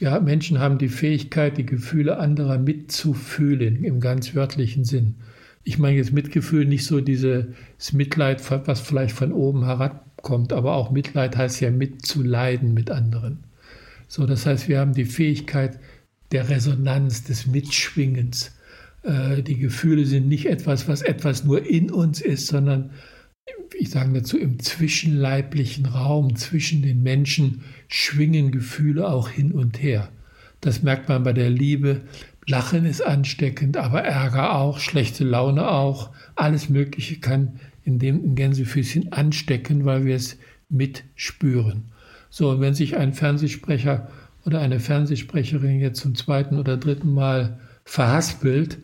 Ja, 0.00 0.18
Menschen 0.20 0.60
haben 0.60 0.78
die 0.78 0.88
Fähigkeit, 0.88 1.58
die 1.58 1.66
Gefühle 1.66 2.16
anderer 2.16 2.56
mitzufühlen, 2.56 3.84
im 3.84 4.00
ganz 4.00 4.34
wörtlichen 4.34 4.84
Sinn. 4.84 5.16
Ich 5.64 5.78
meine 5.78 5.98
jetzt 5.98 6.14
Mitgefühl 6.14 6.64
nicht 6.64 6.86
so 6.86 7.02
dieses 7.02 7.44
Mitleid, 7.92 8.42
was 8.66 8.80
vielleicht 8.80 9.14
von 9.14 9.32
oben 9.32 9.66
herabkommt, 9.66 10.54
aber 10.54 10.76
auch 10.76 10.90
Mitleid 10.90 11.36
heißt 11.36 11.60
ja 11.60 11.70
mitzuleiden 11.70 12.72
mit 12.72 12.90
anderen. 12.90 13.44
So, 14.08 14.24
das 14.24 14.46
heißt, 14.46 14.70
wir 14.70 14.78
haben 14.78 14.94
die 14.94 15.04
Fähigkeit 15.04 15.78
der 16.32 16.48
Resonanz, 16.48 17.22
des 17.24 17.46
Mitschwingens. 17.46 18.52
Äh, 19.04 19.42
die 19.42 19.58
Gefühle 19.58 20.06
sind 20.06 20.28
nicht 20.28 20.46
etwas, 20.46 20.88
was 20.88 21.02
etwas 21.02 21.44
nur 21.44 21.64
in 21.64 21.90
uns 21.90 22.20
ist, 22.20 22.48
sondern 22.48 22.90
ich 23.78 23.90
sage 23.90 24.12
dazu, 24.12 24.38
im 24.38 24.58
zwischenleiblichen 24.58 25.86
Raum 25.86 26.36
zwischen 26.36 26.82
den 26.82 27.02
Menschen 27.02 27.62
schwingen 27.88 28.50
Gefühle 28.50 29.08
auch 29.08 29.28
hin 29.28 29.52
und 29.52 29.82
her. 29.82 30.08
Das 30.60 30.82
merkt 30.82 31.08
man 31.08 31.22
bei 31.22 31.32
der 31.32 31.50
Liebe. 31.50 32.02
Lachen 32.46 32.86
ist 32.86 33.04
ansteckend, 33.04 33.76
aber 33.76 34.02
Ärger 34.02 34.56
auch, 34.56 34.78
schlechte 34.78 35.24
Laune 35.24 35.68
auch. 35.68 36.10
Alles 36.36 36.68
Mögliche 36.68 37.18
kann 37.18 37.60
in 37.82 37.98
dem 37.98 38.34
Gänsefüßchen 38.34 39.12
anstecken, 39.12 39.84
weil 39.84 40.04
wir 40.04 40.16
es 40.16 40.38
mitspüren. 40.68 41.92
So, 42.30 42.50
und 42.50 42.60
wenn 42.60 42.74
sich 42.74 42.96
ein 42.96 43.12
Fernsehsprecher 43.12 44.08
oder 44.46 44.60
eine 44.60 44.80
Fernsehsprecherin 44.80 45.80
jetzt 45.80 46.00
zum 46.00 46.14
zweiten 46.14 46.58
oder 46.58 46.76
dritten 46.76 47.12
Mal 47.12 47.60
verhaspelt, 47.84 48.78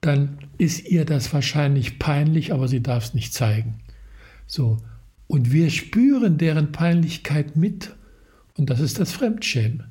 dann 0.00 0.38
ist 0.58 0.88
ihr 0.88 1.04
das 1.04 1.32
wahrscheinlich 1.32 1.98
peinlich, 1.98 2.52
aber 2.52 2.68
sie 2.68 2.82
darf 2.82 3.06
es 3.06 3.14
nicht 3.14 3.34
zeigen. 3.34 3.80
So. 4.46 4.78
Und 5.26 5.52
wir 5.52 5.70
spüren 5.70 6.38
deren 6.38 6.72
Peinlichkeit 6.72 7.56
mit. 7.56 7.94
Und 8.56 8.70
das 8.70 8.80
ist 8.80 8.98
das 8.98 9.12
Fremdschämen. 9.12 9.84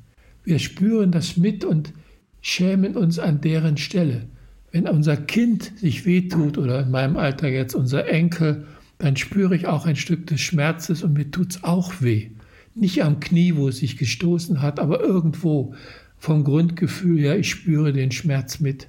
Wir 0.44 0.58
spüren 0.58 1.12
das 1.12 1.36
mit 1.36 1.64
und 1.64 1.92
schämen 2.40 2.96
uns 2.96 3.18
an 3.18 3.40
deren 3.40 3.76
Stelle. 3.76 4.26
Wenn 4.72 4.86
unser 4.88 5.16
Kind 5.16 5.72
sich 5.78 6.06
wehtut 6.06 6.58
oder 6.58 6.80
in 6.80 6.90
meinem 6.90 7.16
Alter 7.16 7.48
jetzt 7.48 7.74
unser 7.74 8.08
Enkel, 8.08 8.66
dann 8.98 9.16
spüre 9.16 9.56
ich 9.56 9.66
auch 9.66 9.86
ein 9.86 9.96
Stück 9.96 10.26
des 10.26 10.40
Schmerzes 10.40 11.02
und 11.02 11.14
mir 11.14 11.30
tut 11.30 11.50
es 11.52 11.64
auch 11.64 12.00
weh. 12.00 12.30
Nicht 12.74 13.02
am 13.02 13.18
Knie, 13.18 13.56
wo 13.56 13.68
es 13.68 13.78
sich 13.78 13.96
gestoßen 13.96 14.62
hat, 14.62 14.78
aber 14.78 15.00
irgendwo 15.00 15.74
vom 16.18 16.44
Grundgefühl 16.44 17.18
her, 17.18 17.38
ich 17.38 17.50
spüre 17.50 17.92
den 17.92 18.12
Schmerz 18.12 18.60
mit. 18.60 18.88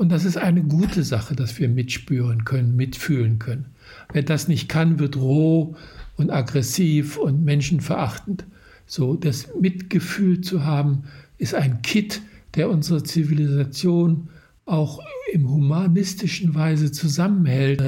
Und 0.00 0.08
das 0.10 0.24
ist 0.24 0.38
eine 0.38 0.62
gute 0.62 1.02
Sache, 1.02 1.36
dass 1.36 1.58
wir 1.58 1.68
mitspüren 1.68 2.46
können, 2.46 2.74
mitfühlen 2.74 3.38
können. 3.38 3.66
Wer 4.14 4.22
das 4.22 4.48
nicht 4.48 4.66
kann, 4.66 4.98
wird 4.98 5.18
roh 5.18 5.76
und 6.16 6.30
aggressiv 6.30 7.18
und 7.18 7.44
menschenverachtend. 7.44 8.46
So, 8.86 9.14
das 9.14 9.48
Mitgefühl 9.60 10.40
zu 10.40 10.64
haben, 10.64 11.02
ist 11.36 11.54
ein 11.54 11.82
Kit, 11.82 12.22
der 12.54 12.70
unsere 12.70 13.02
Zivilisation 13.02 14.30
auch 14.64 15.02
im 15.34 15.50
humanistischen 15.50 16.54
Weise 16.54 16.90
zusammenhält. 16.92 17.82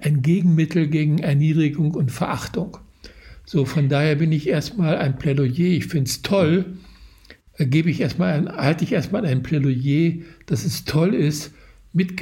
Ein 0.00 0.22
Gegenmittel 0.22 0.88
gegen 0.88 1.18
Erniedrigung 1.18 1.92
und 1.92 2.10
Verachtung. 2.10 2.78
So, 3.44 3.66
von 3.66 3.90
daher 3.90 4.16
bin 4.16 4.32
ich 4.32 4.48
erstmal 4.48 4.96
ein 4.96 5.18
Plädoyer. 5.18 5.76
Ich 5.76 5.88
finde 5.88 6.08
es 6.08 6.22
toll, 6.22 6.78
gebe 7.64 7.90
ich 7.90 8.00
erstmal 8.00 8.34
ein, 8.34 8.48
halte 8.48 8.84
ich 8.84 8.92
erstmal 8.92 9.24
ein 9.24 9.42
Plädoyer, 9.42 10.22
dass 10.46 10.64
es 10.64 10.84
toll 10.84 11.14
ist, 11.14 11.52
mit, 11.92 12.20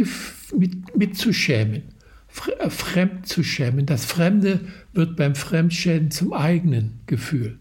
mit, 0.56 0.96
mitzuschämen, 0.96 1.82
äh, 2.58 2.70
fremd 2.70 3.26
zu 3.26 3.42
schämen. 3.42 3.86
Das 3.86 4.04
Fremde 4.04 4.60
wird 4.92 5.16
beim 5.16 5.34
Fremdschämen 5.34 6.10
zum 6.10 6.32
eigenen 6.32 7.00
Gefühl. 7.06 7.58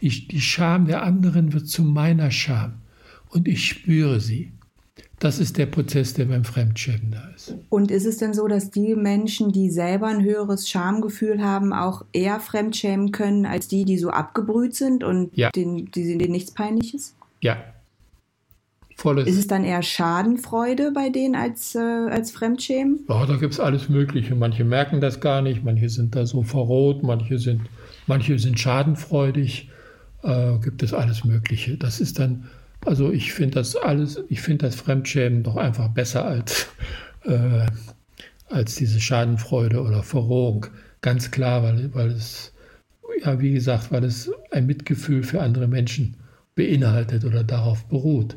Die, 0.00 0.26
die 0.26 0.40
Scham 0.40 0.86
der 0.86 1.04
anderen 1.04 1.52
wird 1.52 1.68
zu 1.68 1.84
meiner 1.84 2.32
Scham 2.32 2.74
und 3.28 3.46
ich 3.46 3.68
spüre 3.68 4.20
sie. 4.20 4.52
Das 5.22 5.38
ist 5.38 5.56
der 5.56 5.66
Prozess, 5.66 6.14
der 6.14 6.24
beim 6.24 6.42
Fremdschämen 6.42 7.12
da 7.12 7.22
ist. 7.36 7.54
Und 7.68 7.92
ist 7.92 8.06
es 8.06 8.16
denn 8.16 8.34
so, 8.34 8.48
dass 8.48 8.72
die 8.72 8.96
Menschen, 8.96 9.52
die 9.52 9.70
selber 9.70 10.08
ein 10.08 10.24
höheres 10.24 10.68
Schamgefühl 10.68 11.40
haben, 11.40 11.72
auch 11.72 12.04
eher 12.12 12.40
fremdschämen 12.40 13.12
können, 13.12 13.46
als 13.46 13.68
die, 13.68 13.84
die 13.84 13.98
so 13.98 14.10
abgebrüht 14.10 14.74
sind 14.74 15.04
und 15.04 15.30
ja. 15.36 15.50
denen, 15.50 15.92
die, 15.92 16.18
denen 16.18 16.32
nichts 16.32 16.50
Peinliches? 16.50 17.14
Ja. 17.40 17.56
Volles. 18.96 19.28
Ist 19.28 19.38
es 19.38 19.46
dann 19.46 19.62
eher 19.62 19.84
Schadenfreude 19.84 20.90
bei 20.90 21.08
denen 21.08 21.36
als, 21.36 21.76
äh, 21.76 21.78
als 21.78 22.32
Fremdschämen? 22.32 23.04
Ja, 23.08 23.24
da 23.24 23.36
gibt 23.36 23.52
es 23.52 23.60
alles 23.60 23.88
Mögliche. 23.88 24.34
Manche 24.34 24.64
merken 24.64 25.00
das 25.00 25.20
gar 25.20 25.40
nicht, 25.40 25.62
manche 25.62 25.88
sind 25.88 26.16
da 26.16 26.26
so 26.26 26.42
verroht, 26.42 27.04
manche 27.04 27.38
sind, 27.38 27.60
manche 28.08 28.40
sind 28.40 28.58
schadenfreudig. 28.58 29.70
Äh, 30.24 30.58
gibt 30.58 30.82
es 30.82 30.92
alles 30.92 31.24
Mögliche. 31.24 31.76
Das 31.76 32.00
ist 32.00 32.18
dann 32.18 32.48
also 32.84 33.12
ich 33.12 33.32
finde 33.32 33.54
das 33.56 33.76
alles, 33.76 34.22
ich 34.28 34.40
finde 34.40 34.66
das 34.66 34.74
Fremdschämen 34.74 35.42
doch 35.42 35.56
einfach 35.56 35.88
besser 35.88 36.24
als, 36.24 36.68
äh, 37.24 37.66
als 38.48 38.74
diese 38.74 39.00
Schadenfreude 39.00 39.82
oder 39.82 40.02
Verrohung. 40.02 40.66
Ganz 41.00 41.30
klar, 41.30 41.62
weil, 41.62 41.94
weil 41.94 42.10
es, 42.10 42.52
ja, 43.24 43.40
wie 43.40 43.52
gesagt, 43.52 43.90
weil 43.92 44.04
es 44.04 44.30
ein 44.50 44.66
Mitgefühl 44.66 45.22
für 45.22 45.40
andere 45.40 45.68
Menschen 45.68 46.16
beinhaltet 46.54 47.24
oder 47.24 47.44
darauf 47.44 47.86
beruht. 47.86 48.36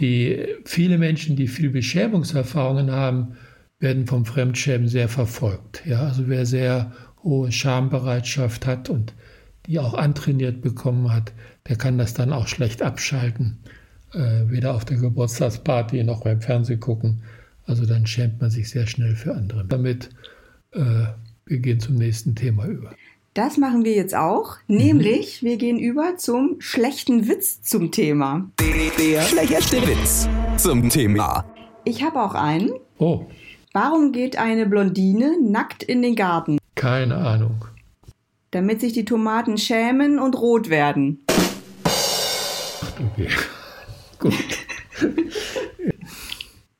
Die 0.00 0.46
viele 0.64 0.98
Menschen, 0.98 1.36
die 1.36 1.48
viel 1.48 1.70
Beschämungserfahrungen 1.70 2.90
haben, 2.90 3.36
werden 3.78 4.06
vom 4.06 4.24
Fremdschämen 4.24 4.88
sehr 4.88 5.08
verfolgt. 5.08 5.82
Ja, 5.84 6.04
also 6.04 6.28
wer 6.28 6.46
sehr 6.46 6.92
hohe 7.22 7.52
Schambereitschaft 7.52 8.66
hat 8.66 8.88
und 8.88 9.14
die 9.66 9.78
auch 9.78 9.94
antrainiert 9.94 10.62
bekommen 10.62 11.12
hat, 11.12 11.32
der 11.68 11.76
kann 11.76 11.98
das 11.98 12.14
dann 12.14 12.32
auch 12.32 12.48
schlecht 12.48 12.82
abschalten 12.82 13.58
äh, 14.14 14.50
weder 14.50 14.74
auf 14.74 14.84
der 14.84 14.96
Geburtstagsparty 14.98 16.04
noch 16.04 16.22
beim 16.24 16.40
Fernsehen 16.40 16.80
gucken. 16.80 17.22
Also 17.66 17.86
dann 17.86 18.06
schämt 18.06 18.40
man 18.40 18.50
sich 18.50 18.70
sehr 18.70 18.86
schnell 18.86 19.14
für 19.14 19.34
andere. 19.34 19.64
Damit 19.64 20.10
äh, 20.72 21.06
wir 21.46 21.58
gehen 21.58 21.80
zum 21.80 21.94
nächsten 21.96 22.34
Thema 22.34 22.66
über. 22.66 22.94
Das 23.34 23.56
machen 23.56 23.84
wir 23.84 23.94
jetzt 23.94 24.14
auch, 24.14 24.56
nämlich 24.66 25.42
wir 25.42 25.56
gehen 25.56 25.78
über 25.78 26.16
zum 26.18 26.56
schlechten 26.58 27.28
Witz 27.28 27.62
zum 27.62 27.90
Thema. 27.90 28.50
Der 28.98 29.22
schlechte 29.22 29.76
Witz 29.86 30.28
zum 30.58 30.90
Thema. 30.90 31.44
Ich 31.84 32.02
habe 32.02 32.22
auch 32.22 32.34
einen. 32.34 32.70
Oh, 32.98 33.26
Warum 33.72 34.12
geht 34.12 34.36
eine 34.36 34.66
Blondine 34.66 35.38
nackt 35.42 35.82
in 35.82 36.02
den 36.02 36.14
Garten? 36.14 36.58
keine 36.74 37.16
Ahnung. 37.16 37.64
Damit 38.50 38.80
sich 38.80 38.92
die 38.92 39.04
Tomaten 39.06 39.56
schämen 39.56 40.18
und 40.18 40.36
rot 40.36 40.68
werden. 40.68 41.24
Okay. 43.12 43.28
Gut. 44.22 44.34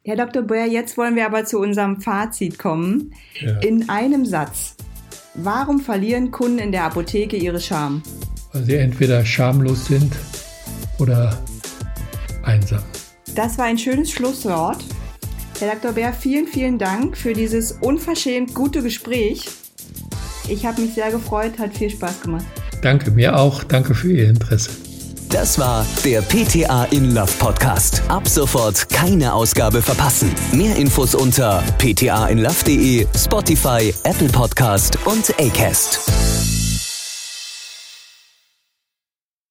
Herr 0.04 0.16
Dr. 0.16 0.42
Bär, 0.42 0.66
jetzt 0.66 0.96
wollen 0.96 1.16
wir 1.16 1.26
aber 1.26 1.44
zu 1.44 1.58
unserem 1.58 2.00
Fazit 2.00 2.56
kommen. 2.56 3.12
Ja. 3.40 3.58
In 3.58 3.88
einem 3.88 4.24
Satz. 4.24 4.76
Warum 5.34 5.80
verlieren 5.80 6.30
Kunden 6.30 6.60
in 6.60 6.70
der 6.70 6.84
Apotheke 6.84 7.36
ihre 7.36 7.58
Scham? 7.58 8.02
Weil 8.52 8.62
sie 8.62 8.76
entweder 8.76 9.24
schamlos 9.24 9.86
sind 9.86 10.12
oder 11.00 11.36
einsam. 12.44 12.82
Das 13.34 13.58
war 13.58 13.64
ein 13.64 13.78
schönes 13.78 14.12
Schlusswort. 14.12 14.84
Herr 15.58 15.74
Dr. 15.74 15.92
Bär, 15.92 16.12
vielen, 16.12 16.46
vielen 16.46 16.78
Dank 16.78 17.16
für 17.16 17.32
dieses 17.32 17.72
unverschämt 17.72 18.54
gute 18.54 18.82
Gespräch. 18.82 19.46
Ich 20.48 20.64
habe 20.64 20.80
mich 20.82 20.94
sehr 20.94 21.10
gefreut, 21.10 21.58
hat 21.58 21.76
viel 21.76 21.90
Spaß 21.90 22.20
gemacht. 22.20 22.44
Danke 22.82 23.10
mir 23.10 23.36
auch. 23.36 23.64
Danke 23.64 23.94
für 23.94 24.12
Ihr 24.12 24.28
Interesse. 24.28 24.70
Das 25.32 25.58
war 25.58 25.86
der 26.04 26.20
PTA 26.20 26.84
in 26.90 27.14
Love 27.14 27.32
Podcast. 27.38 28.02
Ab 28.08 28.28
sofort 28.28 28.86
keine 28.90 29.32
Ausgabe 29.32 29.80
verpassen. 29.80 30.30
Mehr 30.52 30.76
Infos 30.76 31.14
unter 31.14 31.62
ptainlove.de, 31.78 33.06
Spotify, 33.16 33.94
Apple 34.04 34.28
Podcast 34.28 34.98
und 35.06 35.32
Acast. 35.40 36.61